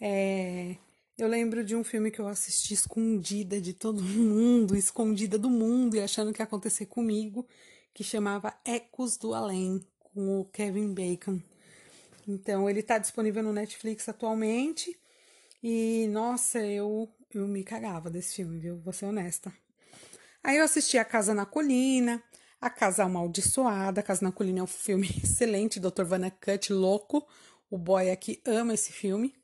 É, 0.00 0.76
eu 1.18 1.28
lembro 1.28 1.62
de 1.62 1.76
um 1.76 1.84
filme 1.84 2.10
que 2.10 2.22
eu 2.22 2.26
assisti 2.26 2.72
escondida 2.72 3.60
de 3.60 3.74
todo 3.74 4.00
mundo, 4.00 4.74
escondida 4.74 5.36
do 5.36 5.50
mundo 5.50 5.94
e 5.94 6.00
achando 6.00 6.32
que 6.32 6.40
ia 6.40 6.44
acontecer 6.44 6.86
comigo, 6.86 7.46
que 7.92 8.02
chamava 8.02 8.58
Ecos 8.64 9.18
do 9.18 9.34
Além, 9.34 9.86
com 9.98 10.40
o 10.40 10.46
Kevin 10.46 10.94
Bacon. 10.94 11.38
Então, 12.26 12.70
ele 12.70 12.80
está 12.80 12.96
disponível 12.96 13.42
no 13.42 13.52
Netflix 13.52 14.08
atualmente. 14.08 14.98
E, 15.62 16.08
nossa, 16.08 16.64
eu, 16.64 17.12
eu 17.34 17.46
me 17.46 17.62
cagava 17.62 18.08
desse 18.08 18.36
filme, 18.36 18.58
viu? 18.58 18.78
Vou 18.78 18.94
ser 18.94 19.04
honesta. 19.04 19.52
Aí 20.42 20.56
eu 20.56 20.64
assisti 20.64 20.96
A 20.96 21.04
Casa 21.04 21.34
na 21.34 21.44
Colina, 21.44 22.22
A 22.60 22.68
Casa 22.68 23.04
Amaldiçoada. 23.04 24.00
A 24.00 24.04
Casa 24.04 24.24
na 24.24 24.32
Colina 24.32 24.60
é 24.60 24.62
um 24.62 24.66
filme 24.66 25.08
excelente, 25.22 25.80
Dr. 25.80 26.04
Cut 26.40 26.72
louco. 26.72 27.26
O 27.70 27.78
boy 27.78 28.10
aqui 28.10 28.40
ama 28.44 28.74
esse 28.74 28.92
filme. 28.92 29.34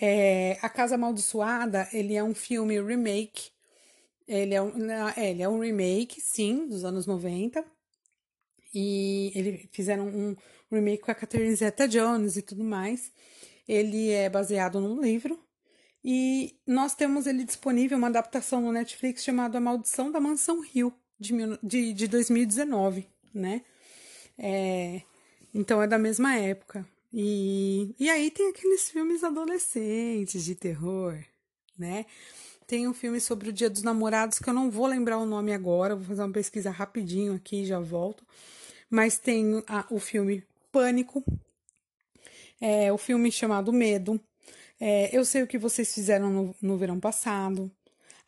É, 0.00 0.58
a 0.62 0.68
Casa 0.68 0.94
Amaldiçoada, 0.94 1.88
ele 1.92 2.14
é 2.14 2.22
um 2.22 2.34
filme 2.34 2.80
remake. 2.80 3.50
Ele 4.28 4.54
é, 4.54 4.62
um, 4.62 4.90
é, 4.90 5.30
ele 5.30 5.42
é 5.42 5.48
um 5.48 5.58
remake, 5.58 6.20
sim, 6.20 6.68
dos 6.68 6.84
anos 6.84 7.06
90. 7.06 7.64
E 8.72 9.32
eles 9.34 9.68
fizeram 9.72 10.06
um 10.06 10.36
remake 10.70 11.02
com 11.02 11.10
a 11.10 11.14
Catherine 11.14 11.54
Zeta-Jones 11.54 12.36
e 12.36 12.42
tudo 12.42 12.62
mais. 12.62 13.12
Ele 13.66 14.10
é 14.10 14.28
baseado 14.28 14.80
num 14.80 15.00
livro. 15.00 15.38
E 16.04 16.58
nós 16.66 16.94
temos 16.94 17.26
ele 17.26 17.44
disponível, 17.44 17.98
uma 17.98 18.06
adaptação 18.06 18.60
no 18.60 18.72
Netflix 18.72 19.22
chamada 19.22 19.58
A 19.58 19.60
Maldição 19.60 20.10
da 20.10 20.20
Mansão 20.20 20.60
Rio, 20.60 20.94
de, 21.20 21.34
de, 21.62 21.92
de 21.92 22.08
2019, 22.08 23.06
né? 23.34 23.62
É, 24.38 25.02
então 25.54 25.82
é 25.82 25.86
da 25.86 25.98
mesma 25.98 26.34
época. 26.36 26.86
E, 27.12 27.94
e 27.98 28.08
aí 28.08 28.30
tem 28.30 28.48
aqueles 28.48 28.90
filmes 28.90 29.22
adolescentes 29.22 30.44
de 30.44 30.54
terror, 30.54 31.18
né? 31.78 32.06
Tem 32.66 32.86
um 32.88 32.94
filme 32.94 33.20
sobre 33.20 33.50
o 33.50 33.52
Dia 33.52 33.68
dos 33.68 33.82
Namorados 33.82 34.38
que 34.38 34.48
eu 34.48 34.54
não 34.54 34.70
vou 34.70 34.86
lembrar 34.86 35.18
o 35.18 35.26
nome 35.26 35.52
agora, 35.52 35.96
vou 35.96 36.04
fazer 36.04 36.22
uma 36.22 36.32
pesquisa 36.32 36.70
rapidinho 36.70 37.34
aqui 37.34 37.62
e 37.62 37.66
já 37.66 37.80
volto. 37.80 38.24
Mas 38.88 39.18
tem 39.18 39.62
a, 39.66 39.84
o 39.90 39.98
filme 39.98 40.44
Pânico, 40.72 41.24
é, 42.60 42.92
o 42.92 42.98
filme 42.98 43.30
chamado 43.30 43.72
Medo. 43.72 44.20
É, 44.78 45.14
eu 45.14 45.24
sei 45.24 45.42
o 45.42 45.46
que 45.46 45.58
vocês 45.58 45.92
fizeram 45.92 46.30
no, 46.30 46.56
no 46.62 46.78
verão 46.78 47.00
passado. 47.00 47.70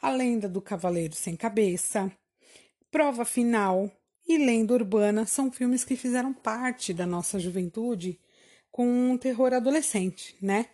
A 0.00 0.10
Lenda 0.10 0.48
do 0.48 0.60
Cavaleiro 0.60 1.14
Sem 1.14 1.36
Cabeça. 1.36 2.10
Prova 2.92 3.24
Final 3.24 3.90
e 4.28 4.36
Lenda 4.36 4.74
Urbana 4.74 5.24
são 5.24 5.50
filmes 5.50 5.82
que 5.82 5.96
fizeram 5.96 6.30
parte 6.30 6.92
da 6.92 7.06
nossa 7.06 7.40
juventude 7.40 8.20
com 8.70 8.86
um 8.86 9.16
terror 9.16 9.54
adolescente, 9.54 10.36
né? 10.42 10.66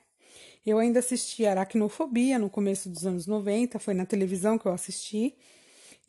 Eu 0.66 0.78
ainda 0.78 0.98
assisti 0.98 1.46
Aracnofobia 1.46 2.36
no 2.36 2.50
começo 2.50 2.88
dos 2.88 3.06
anos 3.06 3.28
90, 3.28 3.78
foi 3.78 3.94
na 3.94 4.04
televisão 4.04 4.58
que 4.58 4.66
eu 4.66 4.72
assisti. 4.72 5.32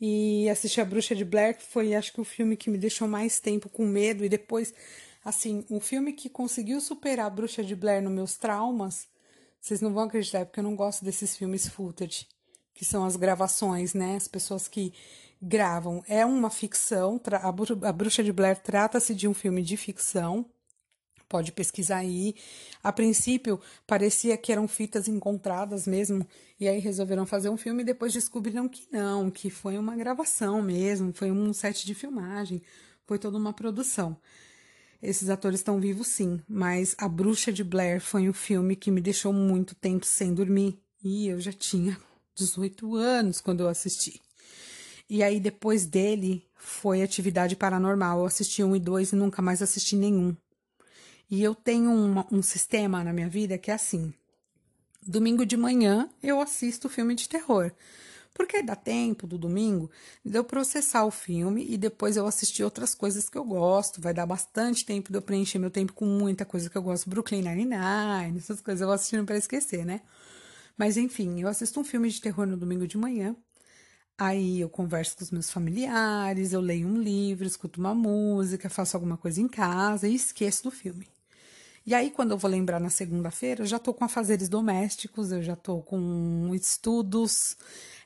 E 0.00 0.48
assisti 0.50 0.80
A 0.80 0.84
Bruxa 0.84 1.14
de 1.14 1.24
Blair, 1.24 1.56
que 1.56 1.62
foi 1.62 1.94
acho 1.94 2.12
que 2.12 2.20
o 2.20 2.24
filme 2.24 2.56
que 2.56 2.68
me 2.68 2.76
deixou 2.76 3.06
mais 3.06 3.38
tempo 3.38 3.68
com 3.68 3.86
medo. 3.86 4.24
E 4.24 4.28
depois, 4.28 4.74
assim, 5.24 5.64
um 5.70 5.78
filme 5.78 6.12
que 6.12 6.28
conseguiu 6.28 6.80
superar 6.80 7.26
A 7.26 7.30
Bruxa 7.30 7.62
de 7.62 7.76
Blair 7.76 8.02
nos 8.02 8.12
meus 8.12 8.36
traumas. 8.36 9.06
Vocês 9.60 9.80
não 9.80 9.92
vão 9.92 10.02
acreditar, 10.02 10.44
porque 10.44 10.58
eu 10.58 10.64
não 10.64 10.74
gosto 10.74 11.04
desses 11.04 11.36
filmes 11.36 11.68
footage, 11.68 12.26
que 12.74 12.84
são 12.84 13.04
as 13.04 13.14
gravações, 13.14 13.94
né? 13.94 14.16
As 14.16 14.26
pessoas 14.26 14.66
que 14.66 14.92
gravam. 15.40 16.02
É 16.06 16.24
uma 16.24 16.50
ficção, 16.50 17.20
a 17.82 17.92
Bruxa 17.92 18.22
de 18.22 18.32
Blair 18.32 18.58
trata-se 18.58 19.14
de 19.14 19.26
um 19.26 19.34
filme 19.34 19.62
de 19.62 19.76
ficção, 19.76 20.46
Pode 21.30 21.52
pesquisar 21.52 21.98
aí. 21.98 22.34
A 22.82 22.92
princípio, 22.92 23.60
parecia 23.86 24.36
que 24.36 24.50
eram 24.50 24.66
fitas 24.66 25.06
encontradas 25.06 25.86
mesmo, 25.86 26.26
e 26.58 26.66
aí 26.66 26.80
resolveram 26.80 27.24
fazer 27.24 27.48
um 27.48 27.56
filme 27.56 27.82
e 27.82 27.86
depois 27.86 28.12
descobriram 28.12 28.68
que 28.68 28.88
não, 28.90 29.30
que 29.30 29.48
foi 29.48 29.78
uma 29.78 29.94
gravação 29.94 30.60
mesmo, 30.60 31.12
foi 31.12 31.30
um 31.30 31.52
set 31.52 31.86
de 31.86 31.94
filmagem, 31.94 32.60
foi 33.06 33.16
toda 33.16 33.38
uma 33.38 33.52
produção. 33.52 34.16
Esses 35.00 35.30
atores 35.30 35.60
estão 35.60 35.80
vivos 35.80 36.08
sim, 36.08 36.40
mas 36.48 36.96
A 36.98 37.08
Bruxa 37.08 37.52
de 37.52 37.62
Blair 37.62 38.00
foi 38.00 38.28
um 38.28 38.32
filme 38.32 38.74
que 38.74 38.90
me 38.90 39.00
deixou 39.00 39.32
muito 39.32 39.76
tempo 39.76 40.04
sem 40.04 40.34
dormir, 40.34 40.82
e 41.00 41.28
eu 41.28 41.40
já 41.40 41.52
tinha 41.52 41.96
18 42.34 42.96
anos 42.96 43.40
quando 43.40 43.60
eu 43.60 43.68
assisti. 43.68 44.20
E 45.10 45.24
aí, 45.24 45.40
depois 45.40 45.86
dele, 45.86 46.46
foi 46.54 47.02
Atividade 47.02 47.56
Paranormal. 47.56 48.20
Eu 48.20 48.26
assisti 48.26 48.62
um 48.62 48.76
e 48.76 48.78
dois 48.78 49.10
e 49.10 49.16
nunca 49.16 49.42
mais 49.42 49.60
assisti 49.60 49.96
nenhum. 49.96 50.36
E 51.28 51.42
eu 51.42 51.52
tenho 51.52 51.90
uma, 51.90 52.24
um 52.30 52.40
sistema 52.40 53.02
na 53.02 53.12
minha 53.12 53.28
vida 53.28 53.58
que 53.58 53.72
é 53.72 53.74
assim: 53.74 54.14
domingo 55.04 55.44
de 55.44 55.56
manhã 55.56 56.08
eu 56.22 56.40
assisto 56.40 56.88
filme 56.88 57.16
de 57.16 57.28
terror. 57.28 57.72
Porque 58.32 58.62
dá 58.62 58.76
tempo 58.76 59.26
do 59.26 59.36
domingo 59.36 59.90
de 60.24 60.38
eu 60.38 60.44
processar 60.44 61.04
o 61.04 61.10
filme 61.10 61.66
e 61.68 61.76
depois 61.76 62.16
eu 62.16 62.24
assistir 62.24 62.62
outras 62.62 62.94
coisas 62.94 63.28
que 63.28 63.36
eu 63.36 63.44
gosto. 63.44 64.00
Vai 64.00 64.14
dar 64.14 64.26
bastante 64.26 64.86
tempo 64.86 65.10
de 65.10 65.18
eu 65.18 65.22
preencher 65.22 65.58
meu 65.58 65.70
tempo 65.72 65.92
com 65.92 66.06
muita 66.06 66.44
coisa 66.44 66.70
que 66.70 66.78
eu 66.78 66.82
gosto. 66.82 67.10
Brooklyn 67.10 67.42
Nine-Nine, 67.42 68.38
essas 68.38 68.60
coisas 68.60 68.80
eu 68.80 68.86
vou 68.86 68.94
assistindo 68.94 69.26
para 69.26 69.36
esquecer, 69.36 69.84
né? 69.84 70.02
Mas 70.78 70.96
enfim, 70.96 71.40
eu 71.40 71.48
assisto 71.48 71.80
um 71.80 71.84
filme 71.84 72.08
de 72.08 72.20
terror 72.20 72.46
no 72.46 72.56
domingo 72.56 72.86
de 72.86 72.96
manhã. 72.96 73.34
Aí 74.20 74.60
eu 74.60 74.68
converso 74.68 75.16
com 75.16 75.24
os 75.24 75.30
meus 75.30 75.50
familiares, 75.50 76.52
eu 76.52 76.60
leio 76.60 76.86
um 76.86 77.00
livro, 77.00 77.46
escuto 77.46 77.80
uma 77.80 77.94
música, 77.94 78.68
faço 78.68 78.94
alguma 78.94 79.16
coisa 79.16 79.40
em 79.40 79.48
casa 79.48 80.06
e 80.06 80.14
esqueço 80.14 80.64
do 80.64 80.70
filme. 80.70 81.08
E 81.86 81.94
aí, 81.94 82.10
quando 82.10 82.32
eu 82.32 82.36
vou 82.36 82.50
lembrar 82.50 82.78
na 82.78 82.90
segunda-feira, 82.90 83.62
eu 83.62 83.66
já 83.66 83.78
tô 83.78 83.94
com 83.94 84.04
afazeres 84.04 84.46
domésticos, 84.46 85.32
eu 85.32 85.42
já 85.42 85.56
tô 85.56 85.80
com 85.80 86.50
estudos 86.52 87.56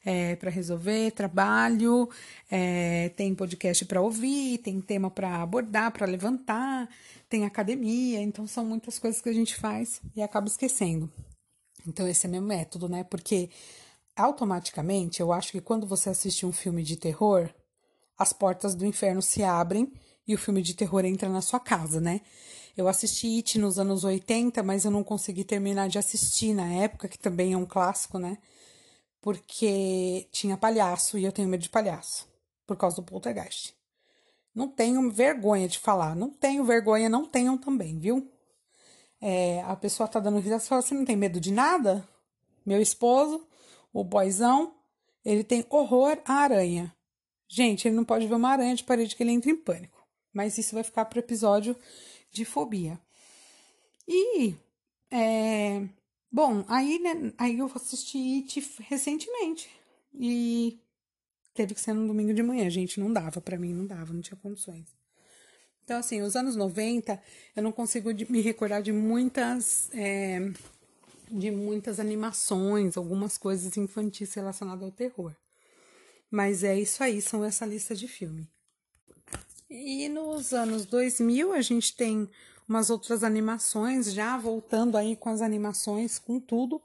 é, 0.05 0.37
para 0.37 0.50
resolver, 0.50 1.11
trabalho, 1.11 2.09
é, 2.48 3.09
tem 3.16 3.35
podcast 3.35 3.85
para 3.85 4.00
ouvir, 4.00 4.59
tem 4.59 4.81
tema 4.81 5.11
para 5.11 5.42
abordar, 5.42 5.90
para 5.90 6.07
levantar, 6.07 6.88
tem 7.29 7.44
academia, 7.44 8.22
então 8.22 8.46
são 8.46 8.64
muitas 8.64 9.00
coisas 9.00 9.20
que 9.20 9.29
a 9.29 9.35
gente 9.35 9.57
faz 9.57 10.00
e 10.14 10.22
acaba 10.22 10.46
esquecendo. 10.46 11.11
Então, 11.85 12.07
esse 12.07 12.24
é 12.27 12.31
meu 12.31 12.40
método, 12.40 12.88
né? 12.88 13.03
Porque 13.03 13.50
automaticamente 14.16 15.20
eu 15.20 15.33
acho 15.33 15.53
que 15.53 15.61
quando 15.61 15.87
você 15.87 16.11
assiste 16.11 16.46
um 16.46 16.53
filme 16.53 16.83
de 16.83 16.96
terror, 16.96 17.48
as 18.16 18.33
portas 18.33 18.74
do 18.74 18.87
inferno 18.87 19.20
se 19.20 19.42
abrem 19.42 19.92
e 20.27 20.35
o 20.35 20.38
filme 20.38 20.62
de 20.62 20.74
terror 20.74 21.05
entra 21.05 21.29
na 21.29 21.40
sua 21.40 21.61
casa, 21.61 22.00
né? 22.00 22.20
Eu 22.77 22.88
assisti 22.88 23.37
It 23.37 23.59
nos 23.59 23.79
anos 23.79 24.05
80, 24.05 24.62
mas 24.62 24.85
eu 24.85 24.90
não 24.90 25.05
consegui 25.05 25.44
terminar 25.44 25.88
de 25.88 25.98
assistir 25.98 26.53
na 26.55 26.66
época, 26.72 27.09
que 27.09 27.18
também 27.18 27.53
é 27.53 27.57
um 27.57 27.66
clássico, 27.66 28.18
né? 28.18 28.38
Porque 29.20 30.29
tinha 30.33 30.57
palhaço 30.57 31.16
e 31.18 31.24
eu 31.24 31.33
tenho 31.33 31.48
medo 31.48 31.62
de 31.62 31.68
palhaço, 31.68 32.27
por 32.66 32.77
causa 32.77 32.96
do 32.96 33.03
poltergeist. 33.03 33.74
Não 34.55 34.68
tenho 34.68 35.11
vergonha 35.11 35.68
de 35.68 35.79
falar, 35.79 36.14
não 36.14 36.31
tenho 36.31 36.64
vergonha, 36.64 37.09
não 37.09 37.24
tenham 37.24 37.57
também, 37.57 37.98
viu? 37.98 38.31
É, 39.20 39.62
a 39.62 39.74
pessoa 39.77 40.09
tá 40.09 40.20
dando 40.20 40.38
risada 40.38 40.62
e 40.62 40.66
fala: 40.66 40.83
Você 40.83 40.94
não 40.94 41.05
tem 41.05 41.16
medo 41.16 41.40
de 41.40 41.53
nada? 41.53 42.07
Meu 42.64 42.81
esposo, 42.81 43.46
o 43.95 44.03
boyzão, 44.03 44.75
ele 45.25 45.45
tem 45.45 45.65
horror 45.71 46.21
à 46.27 46.35
aranha. 46.35 46.95
Gente, 47.49 47.87
ele 47.87 47.95
não 47.95 48.05
pode 48.05 48.27
ver 48.27 48.35
uma 48.35 48.51
aranha 48.51 48.75
de 48.75 48.83
parede 48.83 49.15
que 49.15 49.23
ele 49.23 49.31
entra 49.31 49.51
em 49.51 49.57
pânico. 49.57 50.05
Mas 50.33 50.59
isso 50.59 50.75
vai 50.75 50.83
ficar 50.83 51.05
pro 51.05 51.21
episódio 51.21 51.77
de 52.33 52.45
fobia. 52.45 52.99
E, 54.07 54.57
é, 55.11 55.87
bom, 56.31 56.65
aí, 56.67 56.99
né, 56.99 57.33
aí 57.39 57.59
eu 57.59 57.71
assisti 57.73 58.43
It 58.43 58.61
recentemente. 58.81 59.71
E 60.13 60.81
teve 61.55 61.73
que 61.73 61.81
ser 61.81 61.93
no 61.93 62.07
domingo 62.09 62.35
de 62.35 62.43
manhã, 62.43 62.69
gente, 62.69 62.99
não 62.99 63.13
dava 63.13 63.41
para 63.41 63.57
mim, 63.57 63.73
não 63.73 63.87
dava, 63.87 64.13
não 64.13 64.21
tinha 64.21 64.37
condições. 64.37 64.89
Então, 65.85 65.99
assim, 65.99 66.23
os 66.23 66.35
anos 66.35 66.57
90, 66.57 67.23
eu 67.55 67.63
não 67.63 67.71
consigo 67.71 68.11
me 68.29 68.41
recordar 68.41 68.83
de 68.83 68.91
muitas, 68.91 69.91
é, 69.93 70.41
de 71.35 71.51
muitas 71.51 71.99
animações, 71.99 72.97
algumas 72.97 73.37
coisas 73.37 73.77
infantis 73.77 74.33
relacionadas 74.35 74.85
ao 74.85 74.92
terror. 74.92 75.35
Mas 76.31 76.62
é 76.62 76.79
isso 76.79 77.03
aí, 77.03 77.20
são 77.20 77.44
essa 77.44 77.66
lista 77.66 77.94
de 77.94 78.07
filme. 78.07 78.49
E 79.68 80.09
nos 80.09 80.53
anos 80.53 80.87
2000 80.87 81.53
a 81.53 81.61
gente 81.61 81.97
tem 81.97 82.29
umas 82.68 82.88
outras 82.88 83.25
animações, 83.25 84.12
já 84.12 84.38
voltando 84.38 84.97
aí 84.97 85.16
com 85.16 85.29
as 85.29 85.42
animações, 85.42 86.18
com 86.18 86.38
tudo, 86.38 86.81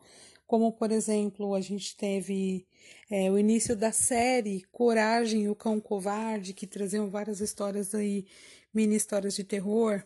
como 0.47 0.71
por 0.71 0.91
exemplo 0.91 1.53
a 1.53 1.61
gente 1.61 1.95
teve 1.95 2.65
é, 3.09 3.29
o 3.29 3.37
início 3.37 3.75
da 3.75 3.91
série 3.91 4.65
Coragem 4.71 5.43
e 5.43 5.49
o 5.49 5.55
Cão 5.55 5.79
Covarde, 5.79 6.53
que 6.53 6.65
traziam 6.65 7.07
várias 7.07 7.39
histórias 7.39 7.93
aí, 7.93 8.25
mini 8.73 8.95
histórias 8.95 9.35
de 9.35 9.43
terror. 9.43 10.03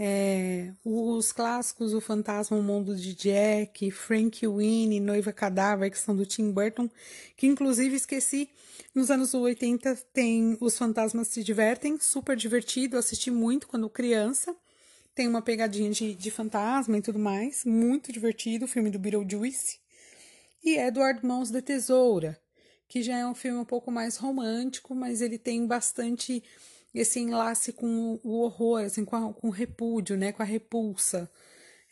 É, 0.00 0.72
os 0.84 1.32
clássicos 1.32 1.92
O 1.92 2.00
Fantasma, 2.00 2.56
O 2.56 2.62
Mundo 2.62 2.94
de 2.94 3.12
Jack, 3.14 3.90
Frank 3.90 4.46
Winnie, 4.46 5.00
Noiva 5.00 5.32
Cadáver, 5.32 5.90
que 5.90 5.98
são 5.98 6.14
do 6.14 6.24
Tim 6.24 6.52
Burton, 6.52 6.88
que 7.36 7.48
inclusive 7.48 7.96
esqueci 7.96 8.48
nos 8.94 9.10
anos 9.10 9.34
80 9.34 9.96
tem 10.12 10.56
Os 10.60 10.78
Fantasmas 10.78 11.28
Se 11.28 11.42
Divertem, 11.42 11.98
super 12.00 12.36
divertido, 12.36 12.96
assisti 12.96 13.30
muito 13.30 13.66
quando 13.66 13.90
criança. 13.90 14.54
Tem 15.14 15.26
uma 15.26 15.42
pegadinha 15.42 15.90
de, 15.90 16.14
de 16.14 16.30
fantasma 16.30 16.96
e 16.96 17.02
tudo 17.02 17.18
mais, 17.18 17.64
muito 17.64 18.12
divertido, 18.12 18.66
o 18.66 18.68
filme 18.68 18.88
do 18.88 19.00
Beetlejuice. 19.00 19.80
E 20.62 20.76
Edward 20.76 21.26
Mãos 21.26 21.50
de 21.50 21.60
Tesoura, 21.60 22.40
que 22.86 23.02
já 23.02 23.18
é 23.18 23.26
um 23.26 23.34
filme 23.34 23.58
um 23.58 23.64
pouco 23.64 23.90
mais 23.90 24.16
romântico, 24.16 24.94
mas 24.94 25.20
ele 25.20 25.38
tem 25.38 25.66
bastante 25.66 26.42
esse 26.94 27.20
enlace 27.20 27.72
com 27.72 28.18
o 28.22 28.40
horror, 28.40 28.84
assim, 28.84 29.04
com, 29.04 29.16
a, 29.16 29.32
com 29.32 29.48
o 29.48 29.50
repúdio, 29.50 30.16
né, 30.16 30.32
com 30.32 30.42
a 30.42 30.46
repulsa, 30.46 31.30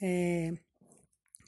é, 0.01 0.55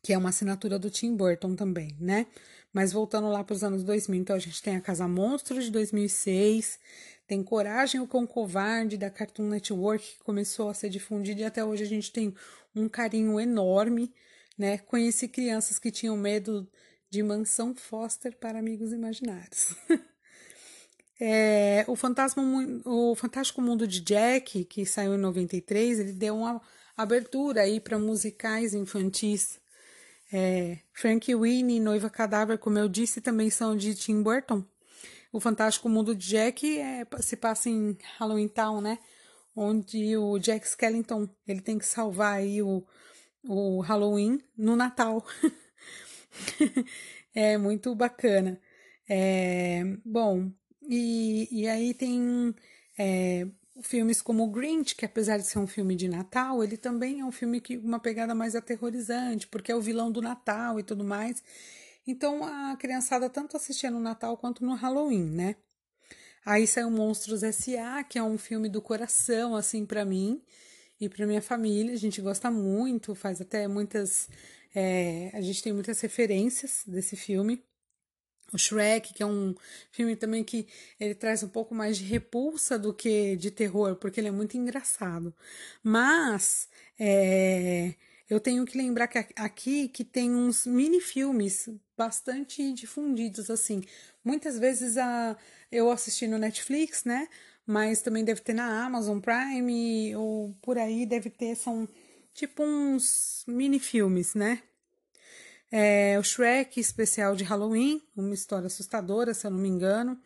que 0.03 0.13
é 0.13 0.19
uma 0.19 0.29
assinatura 0.29 0.79
do 0.79 0.91
Tim 0.91 1.17
Burton 1.17 1.55
também, 1.55 1.97
né? 2.01 2.27
Mas 2.73 2.93
voltando 2.93 3.29
lá 3.29 3.43
para 3.43 3.55
os 3.55 3.65
anos 3.65 3.83
2000, 3.83 4.21
então 4.21 4.37
a 4.37 4.39
gente 4.39 4.63
tem 4.63 4.77
a 4.77 4.81
Casa 4.81 5.09
Monstro 5.09 5.61
de 5.61 5.71
2006, 5.71 6.79
tem 7.27 7.43
Coragem 7.43 8.01
o 8.01 8.07
Cão 8.07 8.27
Covarde 8.27 8.97
da 8.97 9.11
Cartoon 9.11 9.49
Network, 9.49 10.17
que 10.17 10.25
começou 10.25 10.69
a 10.69 10.75
ser 10.75 10.89
difundida 10.89 11.41
e 11.41 11.45
até 11.45 11.65
hoje 11.65 11.83
a 11.83 11.87
gente 11.87 12.13
tem 12.13 12.35
um 12.75 12.89
carinho 12.89 13.39
enorme, 13.41 14.13
né? 14.57 14.79
Conheci 14.79 15.29
crianças 15.29 15.79
que 15.79 15.91
tinham 15.91 16.17
medo 16.17 16.71
de 17.11 17.23
Mansão 17.23 17.75
Foster 17.75 18.37
para 18.39 18.59
Amigos 18.59 18.93
Imaginários. 18.93 19.75
é, 21.21 21.85
o, 21.89 21.97
Fantasma, 21.97 22.43
o 22.85 23.15
Fantástico 23.15 23.61
Mundo 23.61 23.87
de 23.87 24.01
Jack, 24.01 24.65
que 24.65 24.87
saiu 24.87 25.15
em 25.15 25.19
93, 25.19 26.01
ele 26.01 26.13
deu 26.13 26.37
uma 26.37 26.61
abertura 26.97 27.63
aí 27.63 27.81
para 27.81 27.99
musicais 27.99 28.75
infantis 28.75 29.61
é, 30.33 30.79
Frank 30.93 31.35
Winnie, 31.35 31.81
Noiva 31.81 32.11
Cadáver, 32.11 32.59
como 32.59 32.79
eu 32.79 32.89
disse, 32.89 33.21
também 33.21 33.51
são 33.51 33.77
de 33.77 33.95
Tim 33.95 34.23
Burton. 34.23 34.65
O 35.33 35.41
Fantástico 35.41 35.89
Mundo 35.89 36.15
de 36.15 36.29
Jack 36.29 36.79
é, 36.79 37.07
se 37.21 37.37
passa 37.37 37.69
em 37.69 37.97
Halloween 38.19 38.49
Town, 38.49 38.81
né? 38.81 38.99
Onde 39.55 40.17
o 40.17 40.39
Jack 40.39 40.67
Skellington 40.67 41.29
ele 41.47 41.61
tem 41.61 41.79
que 41.79 41.87
salvar 41.87 42.35
aí 42.35 42.63
o, 42.63 42.85
o 43.45 43.81
Halloween 43.81 44.41
no 44.57 44.77
Natal. 44.77 45.25
é 47.35 47.59
muito 47.59 47.95
bacana. 47.95 48.61
É, 49.09 49.83
bom, 50.05 50.51
e, 50.89 51.49
e 51.53 51.69
aí 51.69 51.93
tem 51.93 52.55
é, 52.99 53.47
filmes 53.83 54.23
como 54.23 54.45
o 54.45 54.51
Grinch, 54.51 54.97
que 54.97 55.05
apesar 55.05 55.37
de 55.37 55.47
ser 55.47 55.59
um 55.59 55.67
filme 55.67 55.95
de 55.95 56.09
Natal, 56.09 56.65
ele 56.65 56.79
também 56.79 57.21
é 57.21 57.25
um 57.25 57.31
filme 57.31 57.61
que 57.61 57.77
uma 57.77 58.01
pegada 58.01 58.35
mais 58.35 58.57
aterrorizante, 58.57 59.47
porque 59.47 59.71
é 59.71 59.77
o 59.77 59.83
vilão 59.83 60.11
do 60.11 60.23
Natal 60.23 60.81
e 60.81 60.83
tudo 60.83 61.05
mais. 61.05 61.43
Então 62.07 62.43
a 62.43 62.75
criançada 62.77 63.29
tanto 63.29 63.55
assistia 63.55 63.91
no 63.91 64.01
Natal 64.01 64.39
quanto 64.39 64.65
no 64.65 64.75
Halloween, 64.75 65.27
né? 65.31 65.57
Aí 66.45 66.67
saiu 66.67 66.91
Monstros 66.91 67.43
S.A., 67.43 68.03
que 68.03 68.19
é 68.19 68.23
um 68.23 68.39
filme 68.39 68.71
do 68.71 68.81
coração, 68.81 69.55
assim, 69.55 69.85
para 69.85 70.07
mim 70.07 70.43
e 70.99 71.07
para 71.07 71.27
minha 71.27 71.43
família. 71.43 71.93
A 71.93 71.99
gente 71.99 72.23
gosta 72.23 72.51
muito, 72.51 73.15
faz 73.15 73.43
até 73.43 73.69
muitas. 73.69 74.31
É, 74.75 75.31
a 75.35 75.43
gente 75.43 75.63
tem 75.63 75.75
muitas 75.75 76.01
referências 76.01 76.83
desse 76.87 77.15
filme 77.15 77.63
o 78.53 78.59
Shrek, 78.59 79.13
que 79.13 79.23
é 79.23 79.27
um 79.27 79.55
filme 79.91 80.17
também 80.17 80.43
que 80.43 80.67
ele 80.99 81.15
traz 81.15 81.43
um 81.43 81.49
pouco 81.49 81.75
mais 81.75 81.99
de 81.99 82.05
repulsa 82.05 82.79
do 82.79 82.95
que 82.95 83.37
de 83.37 83.51
terror, 83.51 83.97
porque 83.97 84.21
ele 84.21 84.29
é 84.29 84.33
muito 84.33 84.57
engraçado. 84.57 85.35
Mas 85.83 86.69
é, 86.99 87.95
eu 88.29 88.41
tenho 88.41 88.65
que 88.65 88.77
lembrar 88.77 89.09
que 89.09 89.19
aqui 89.37 89.89
que 89.89 90.05
tem 90.05 90.35
uns 90.35 90.67
mini 90.67 91.01
filmes 91.01 91.69
bastante 91.97 92.73
difundidos 92.73 93.51
assim. 93.51 93.83
Muitas 94.25 94.59
vezes 94.59 94.97
a, 94.97 95.37
eu 95.71 95.91
assisti 95.91 96.27
no 96.27 96.39
Netflix, 96.39 97.05
né? 97.05 97.29
Mas 97.67 98.01
também 98.03 98.25
deve 98.25 98.41
ter 98.41 98.55
na 98.55 98.85
Amazon 98.87 99.21
Prime 99.21 100.17
ou 100.17 100.55
por 100.63 100.79
aí 100.79 101.05
deve 101.05 101.29
ter 101.29 101.55
são 101.55 101.87
tipo 102.33 102.63
uns 102.63 103.45
mini 103.47 103.79
filmes, 103.79 104.35
né? 104.35 104.63
É, 105.71 106.19
o 106.19 106.23
Shrek 106.23 106.81
especial 106.81 107.37
de 107.37 107.45
Halloween, 107.45 108.03
uma 108.17 108.35
história 108.35 108.67
assustadora, 108.67 109.35
se 109.35 109.47
eu 109.47 109.51
não 109.51 109.59
me 109.59 109.69
engano. 109.69 110.19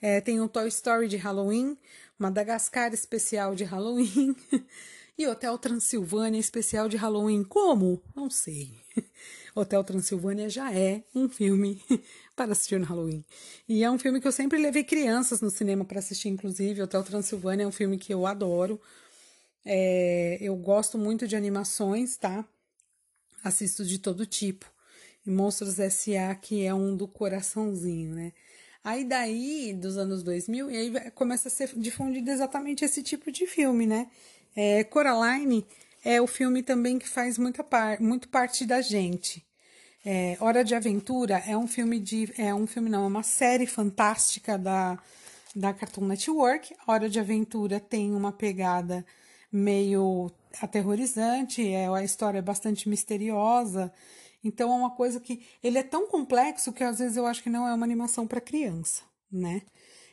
É, 0.00 0.20
tem 0.20 0.40
o 0.40 0.48
Toy 0.48 0.68
Story 0.68 1.08
de 1.08 1.16
Halloween, 1.16 1.78
Madagascar 2.18 2.92
especial 2.92 3.54
de 3.54 3.64
Halloween 3.64 4.36
e 5.16 5.26
Hotel 5.26 5.56
Transilvânia 5.56 6.38
especial 6.38 6.88
de 6.88 6.96
Halloween. 6.98 7.42
Como? 7.42 8.02
Não 8.14 8.28
sei. 8.28 8.74
Hotel 9.54 9.82
Transilvânia 9.84 10.50
já 10.50 10.72
é 10.74 11.02
um 11.14 11.28
filme 11.28 11.80
para 12.36 12.52
assistir 12.52 12.78
no 12.78 12.84
Halloween. 12.84 13.24
E 13.66 13.82
é 13.82 13.90
um 13.90 13.98
filme 13.98 14.20
que 14.20 14.28
eu 14.28 14.32
sempre 14.32 14.58
levei 14.58 14.84
crianças 14.84 15.40
no 15.40 15.50
cinema 15.50 15.84
para 15.84 16.00
assistir, 16.00 16.28
inclusive. 16.28 16.82
Hotel 16.82 17.02
Transilvânia 17.02 17.64
é 17.64 17.66
um 17.66 17.72
filme 17.72 17.96
que 17.96 18.12
eu 18.12 18.26
adoro. 18.26 18.78
É, 19.64 20.36
eu 20.40 20.54
gosto 20.56 20.98
muito 20.98 21.26
de 21.26 21.36
animações, 21.36 22.16
tá? 22.18 22.44
Assisto 23.42 23.84
de 23.84 23.98
todo 23.98 24.26
tipo. 24.26 24.73
E 25.26 25.30
Monstros 25.30 25.78
S.A., 25.78 26.34
que 26.34 26.64
é 26.64 26.74
um 26.74 26.96
do 26.96 27.08
coraçãozinho, 27.08 28.14
né? 28.14 28.32
Aí 28.82 29.04
daí, 29.04 29.72
dos 29.72 29.96
anos 29.96 30.22
2000, 30.22 30.70
e 30.70 30.76
aí 30.76 31.10
começa 31.12 31.48
a 31.48 31.50
ser 31.50 31.70
difundido 31.74 32.30
exatamente 32.30 32.84
esse 32.84 33.02
tipo 33.02 33.32
de 33.32 33.46
filme, 33.46 33.86
né? 33.86 34.08
É, 34.54 34.84
Coraline 34.84 35.66
é 36.04 36.20
o 36.20 36.26
filme 36.26 36.62
também 36.62 36.98
que 36.98 37.08
faz 37.08 37.38
muita 37.38 37.64
par 37.64 37.98
muito 38.00 38.28
parte 38.28 38.66
da 38.66 38.82
gente. 38.82 39.44
É, 40.04 40.36
Hora 40.38 40.62
de 40.62 40.74
Aventura 40.74 41.42
é 41.46 41.56
um 41.56 41.66
filme 41.66 41.98
de. 41.98 42.30
É 42.36 42.54
um 42.54 42.66
filme, 42.66 42.90
não, 42.90 43.04
é 43.04 43.06
uma 43.06 43.22
série 43.22 43.66
fantástica 43.66 44.58
da, 44.58 44.98
da 45.56 45.72
Cartoon 45.72 46.06
Network. 46.06 46.74
Hora 46.86 47.08
de 47.08 47.18
Aventura 47.18 47.80
tem 47.80 48.14
uma 48.14 48.32
pegada 48.32 49.04
meio 49.50 50.30
aterrorizante, 50.60 51.66
é, 51.66 51.86
a 51.88 52.04
história 52.04 52.38
é 52.38 52.42
bastante 52.42 52.88
misteriosa. 52.88 53.90
Então 54.44 54.70
é 54.70 54.76
uma 54.76 54.90
coisa 54.90 55.18
que 55.18 55.42
ele 55.62 55.78
é 55.78 55.82
tão 55.82 56.06
complexo 56.06 56.72
que 56.72 56.84
às 56.84 56.98
vezes 56.98 57.16
eu 57.16 57.26
acho 57.26 57.42
que 57.42 57.48
não 57.48 57.66
é 57.66 57.72
uma 57.72 57.86
animação 57.86 58.26
para 58.26 58.42
criança, 58.42 59.02
né? 59.32 59.62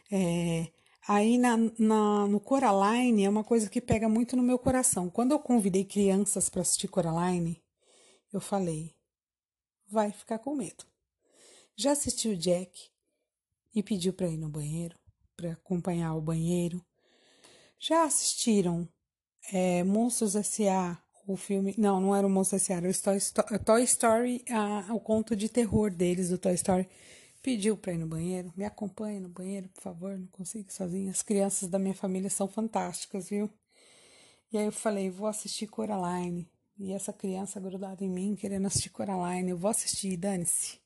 É, 0.10 0.72
aí 1.06 1.38
na, 1.38 1.58
na, 1.78 2.28
no 2.28 2.40
Coraline 2.40 3.26
é 3.26 3.30
uma 3.30 3.44
coisa 3.44 3.70
que 3.70 3.82
pega 3.82 4.08
muito 4.08 4.38
no 4.38 4.44
meu 4.44 4.58
coração. 4.58 5.10
Quando 5.10 5.34
eu 5.34 5.40
convidei 5.40 5.84
crianças 5.84 6.50
para 6.50 6.62
assistir 6.62 6.88
Coraline, 6.88 7.62
eu 8.32 8.40
falei: 8.40 8.96
vai 9.90 10.12
ficar 10.12 10.40
com 10.40 10.56
medo. 10.56 10.86
Já 11.76 11.92
assistiu 11.92 12.36
Jack 12.36 12.90
e 13.76 13.84
pediu 13.84 14.14
para 14.14 14.30
ir 14.30 14.38
no 14.38 14.50
banheiro, 14.50 14.98
para 15.36 15.54
acompanhar 15.54 16.16
o 16.16 16.22
banheiro. 16.22 16.86
Já 17.78 18.06
assistiram 18.06 18.88
é, 19.52 19.84
Monstros 19.84 20.36
S.A., 20.36 21.02
o 21.34 21.38
filme. 21.38 21.74
Não, 21.78 22.00
não 22.00 22.16
era 22.16 22.26
o 22.26 22.30
Monstro 22.30 22.58
S.A., 22.58 22.78
era 22.78 22.90
o 22.90 22.94
Toy, 22.94 23.18
Story, 23.18 23.60
Toy 23.60 23.84
Story 23.84 24.46
a, 24.50 24.94
o 24.94 25.00
conto 25.00 25.36
de 25.36 25.50
terror 25.50 25.92
deles, 25.92 26.30
do 26.30 26.38
Toy 26.38 26.54
Story. 26.54 26.88
Pediu 27.42 27.76
pra 27.76 27.94
ir 27.94 27.98
no 27.98 28.08
banheiro. 28.08 28.54
Me 28.56 28.64
acompanhe 28.66 29.20
no 29.20 29.30
banheiro, 29.30 29.68
por 29.70 29.82
favor, 29.82 30.18
não 30.18 30.28
consigo 30.28 30.72
sozinha. 30.72 31.12
As 31.12 31.24
crianças 31.24 31.68
da 31.68 31.80
minha 31.80 31.96
família 31.96 32.30
são 32.30 32.48
fantásticas, 32.48 33.30
viu? 33.30 33.50
E 34.52 34.58
aí 34.58 34.66
eu 34.66 34.72
falei, 34.72 35.10
vou 35.10 35.28
assistir 35.28 35.68
Coraline. 35.68 36.48
E 36.78 36.92
essa 36.92 37.14
criança 37.14 37.60
grudada 37.60 38.04
em 38.04 38.10
mim, 38.10 38.36
querendo 38.36 38.68
assistir 38.68 38.90
Coraline. 38.90 39.52
Eu 39.52 39.58
vou 39.58 39.72
assistir, 39.72 40.18
dane-se. 40.18 40.80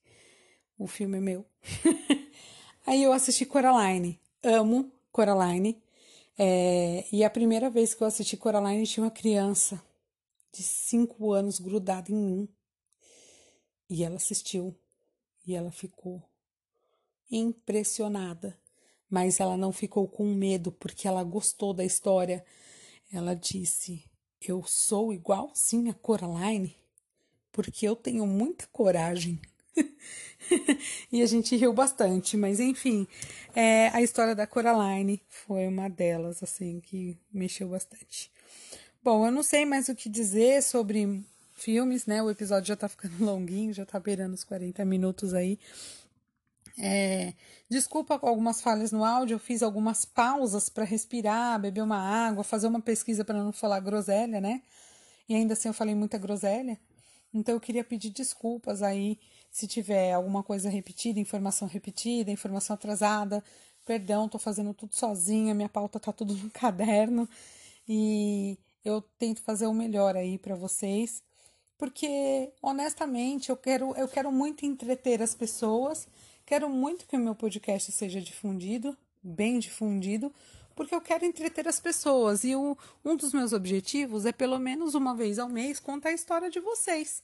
O 0.77 0.87
filme 0.87 1.17
é 1.17 1.21
meu. 1.21 1.45
aí 2.85 3.03
eu 3.03 3.11
assisti 3.11 3.45
Coraline. 3.45 4.19
Amo 4.43 4.91
Coraline. 5.11 5.81
É, 6.37 7.05
e 7.11 7.23
a 7.23 7.29
primeira 7.29 7.69
vez 7.69 7.93
que 7.93 8.03
eu 8.03 8.07
assisti 8.07 8.35
Coraline 8.35 8.85
tinha 8.85 9.05
uma 9.05 9.11
criança 9.11 9.81
de 10.55 10.63
cinco 10.63 11.33
anos 11.33 11.59
grudada 11.59 12.11
em 12.11 12.15
mim. 12.15 12.49
E 13.89 14.03
ela 14.03 14.15
assistiu 14.15 14.75
e 15.45 15.53
ela 15.53 15.71
ficou 15.71 16.23
impressionada, 17.29 18.57
mas 19.09 19.39
ela 19.39 19.57
não 19.57 19.71
ficou 19.71 20.07
com 20.07 20.25
medo 20.33 20.71
porque 20.71 21.07
ela 21.07 21.23
gostou 21.23 21.73
da 21.73 21.83
história. 21.83 22.43
Ela 23.11 23.35
disse: 23.35 24.03
Eu 24.41 24.63
sou 24.63 25.13
igual 25.13 25.51
sim 25.53 25.89
a 25.89 25.93
Coraline, 25.93 26.75
porque 27.51 27.87
eu 27.87 27.95
tenho 27.95 28.25
muita 28.25 28.65
coragem. 28.67 29.39
e 31.11 31.21
a 31.21 31.25
gente 31.25 31.55
riu 31.57 31.73
bastante, 31.73 32.37
mas 32.37 32.61
enfim, 32.61 33.05
é, 33.53 33.89
a 33.89 34.01
história 34.01 34.33
da 34.33 34.47
Coraline 34.47 35.21
foi 35.27 35.67
uma 35.67 35.89
delas, 35.89 36.41
assim, 36.41 36.79
que 36.79 37.17
mexeu 37.31 37.67
bastante. 37.67 38.31
Bom, 39.05 39.23
eu 39.23 39.31
não 39.31 39.43
sei 39.43 39.65
mais 39.65 39.87
o 39.87 39.93
que 39.93 40.09
dizer 40.09 40.63
sobre 40.63 41.23
filmes, 41.53 42.07
né? 42.07 42.23
O 42.23 42.29
episódio 42.31 42.69
já 42.69 42.75
tá 42.75 42.89
ficando 42.89 43.13
longuinho, 43.23 43.71
já 43.71 43.85
tá 43.85 43.99
beirando 43.99 44.33
os 44.33 44.43
40 44.43 44.83
minutos 44.83 45.31
aí. 45.35 45.59
É, 46.75 47.35
desculpa 47.69 48.19
algumas 48.23 48.61
falhas 48.61 48.91
no 48.91 49.05
áudio, 49.05 49.35
eu 49.35 49.39
fiz 49.39 49.61
algumas 49.61 50.05
pausas 50.05 50.69
para 50.69 50.83
respirar, 50.83 51.61
beber 51.61 51.83
uma 51.83 51.99
água, 51.99 52.43
fazer 52.43 52.65
uma 52.65 52.81
pesquisa 52.81 53.23
para 53.23 53.37
não 53.37 53.53
falar 53.53 53.79
groselha, 53.79 54.41
né? 54.41 54.63
E 55.29 55.35
ainda 55.35 55.53
assim 55.53 55.67
eu 55.67 55.73
falei 55.75 55.93
muita 55.93 56.17
groselha. 56.17 56.75
Então 57.31 57.53
eu 57.53 57.59
queria 57.61 57.83
pedir 57.83 58.09
desculpas 58.09 58.81
aí 58.81 59.19
se 59.51 59.67
tiver 59.67 60.13
alguma 60.13 60.41
coisa 60.41 60.67
repetida, 60.67 61.19
informação 61.19 61.67
repetida, 61.67 62.31
informação 62.31 62.73
atrasada. 62.73 63.43
Perdão, 63.85 64.27
tô 64.27 64.39
fazendo 64.39 64.73
tudo 64.73 64.95
sozinha, 64.95 65.53
minha 65.53 65.69
pauta 65.69 65.99
tá 65.99 66.11
tudo 66.11 66.33
no 66.41 66.49
caderno. 66.49 67.29
E 67.87 68.57
eu 68.85 69.01
tento 69.17 69.41
fazer 69.41 69.65
o 69.65 69.73
melhor 69.73 70.15
aí 70.15 70.37
para 70.37 70.55
vocês, 70.55 71.23
porque 71.77 72.51
honestamente 72.61 73.49
eu 73.49 73.57
quero 73.57 73.95
eu 73.95 74.07
quero 74.07 74.31
muito 74.31 74.65
entreter 74.65 75.21
as 75.21 75.33
pessoas, 75.33 76.07
quero 76.45 76.69
muito 76.69 77.07
que 77.07 77.17
o 77.17 77.19
meu 77.19 77.35
podcast 77.35 77.91
seja 77.91 78.21
difundido, 78.21 78.95
bem 79.21 79.57
difundido, 79.57 80.31
porque 80.75 80.93
eu 80.93 81.01
quero 81.01 81.25
entreter 81.25 81.67
as 81.67 81.79
pessoas 81.79 82.43
e 82.43 82.55
o, 82.55 82.77
um 83.03 83.15
dos 83.15 83.33
meus 83.33 83.53
objetivos 83.53 84.25
é 84.25 84.31
pelo 84.31 84.59
menos 84.59 84.93
uma 84.93 85.15
vez 85.15 85.39
ao 85.39 85.49
mês 85.49 85.79
contar 85.79 86.09
a 86.09 86.13
história 86.13 86.49
de 86.49 86.59
vocês. 86.59 87.23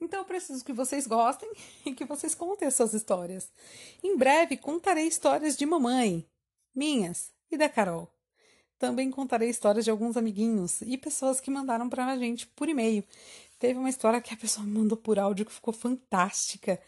Então 0.00 0.20
eu 0.20 0.24
preciso 0.24 0.64
que 0.64 0.72
vocês 0.72 1.06
gostem 1.06 1.50
e 1.86 1.94
que 1.94 2.04
vocês 2.04 2.34
contem 2.34 2.66
essas 2.66 2.92
histórias. 2.92 3.50
Em 4.02 4.16
breve 4.16 4.56
contarei 4.56 5.06
histórias 5.06 5.56
de 5.56 5.64
mamãe, 5.64 6.26
minhas 6.74 7.32
e 7.50 7.56
da 7.56 7.68
Carol. 7.68 8.17
Também 8.78 9.10
contarei 9.10 9.50
histórias 9.50 9.84
de 9.84 9.90
alguns 9.90 10.16
amiguinhos 10.16 10.80
e 10.82 10.96
pessoas 10.96 11.40
que 11.40 11.50
mandaram 11.50 11.88
para 11.88 12.06
a 12.06 12.16
gente 12.16 12.46
por 12.46 12.68
e-mail. 12.68 13.02
Teve 13.58 13.76
uma 13.78 13.90
história 13.90 14.20
que 14.20 14.32
a 14.32 14.36
pessoa 14.36 14.64
mandou 14.66 14.96
por 14.96 15.18
áudio 15.18 15.46
que 15.46 15.52
ficou 15.52 15.74
fantástica. 15.74 16.80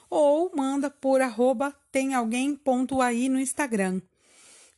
ou 0.09 0.51
manda 0.55 0.89
por 0.89 1.21
arroba 1.21 1.75
temalguém.aí 1.91 3.27
no 3.29 3.39
Instagram. 3.39 4.01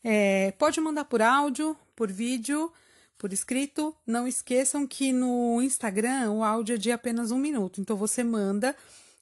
É, 0.04 0.52
pode 0.58 0.80
mandar 0.80 1.06
por 1.06 1.22
áudio, 1.22 1.76
por 2.00 2.10
vídeo, 2.10 2.72
por 3.18 3.34
escrito. 3.34 3.93
Não 4.08 4.26
esqueçam 4.26 4.88
que 4.88 5.12
no 5.12 5.62
Instagram 5.62 6.32
o 6.32 6.45
áudio 6.45 6.76
é 6.76 6.78
de 6.78 6.93
apenas 6.93 7.30
um 7.30 7.38
minuto. 7.38 7.82
Então 7.82 7.97
você 7.97 8.24
manda, 8.24 8.74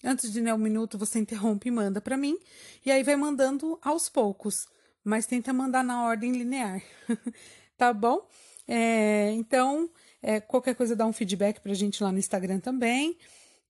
antes 0.03 0.31
de 0.31 0.39
né, 0.39 0.53
um 0.53 0.59
minuto, 0.59 0.95
você 0.95 1.17
interrompe 1.19 1.69
e 1.69 1.71
manda 1.71 1.99
para 1.99 2.15
mim. 2.15 2.37
E 2.85 2.91
aí 2.91 3.01
vai 3.01 3.15
mandando 3.15 3.79
aos 3.81 4.09
poucos. 4.09 4.67
Mas 5.03 5.25
tenta 5.25 5.51
mandar 5.51 5.83
na 5.83 6.03
ordem 6.03 6.33
linear. 6.33 6.83
tá 7.75 7.91
bom? 7.91 8.27
É, 8.67 9.31
então, 9.31 9.89
é, 10.21 10.39
qualquer 10.39 10.75
coisa 10.75 10.95
dá 10.95 11.05
um 11.07 11.13
feedback 11.13 11.59
pra 11.59 11.73
gente 11.73 12.03
lá 12.03 12.11
no 12.11 12.19
Instagram 12.19 12.59
também. 12.59 13.17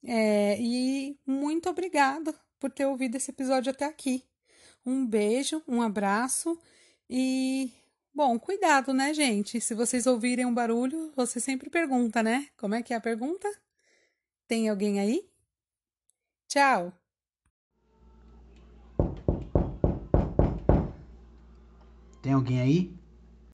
É, 0.03 0.59
e 0.59 1.17
muito 1.25 1.69
obrigada 1.69 2.35
por 2.59 2.71
ter 2.71 2.85
ouvido 2.85 3.15
esse 3.15 3.31
episódio 3.31 3.71
até 3.71 3.85
aqui. 3.85 4.25
Um 4.85 5.05
beijo, 5.05 5.63
um 5.65 5.81
abraço 5.81 6.59
e 7.09 7.71
Bom, 8.17 8.39
cuidado, 8.39 8.95
né, 8.95 9.13
gente? 9.13 9.61
Se 9.61 9.75
vocês 9.75 10.07
ouvirem 10.07 10.43
um 10.43 10.51
barulho, 10.51 11.11
você 11.15 11.39
sempre 11.39 11.69
pergunta, 11.69 12.23
né? 12.23 12.47
Como 12.57 12.73
é 12.73 12.81
que 12.81 12.91
é 12.91 12.97
a 12.97 12.99
pergunta? 12.99 13.47
Tem 14.47 14.67
alguém 14.67 14.99
aí? 14.99 15.29
Tchau! 16.47 16.91
Tem 22.23 22.33
alguém 22.33 22.59
aí? 22.59 22.96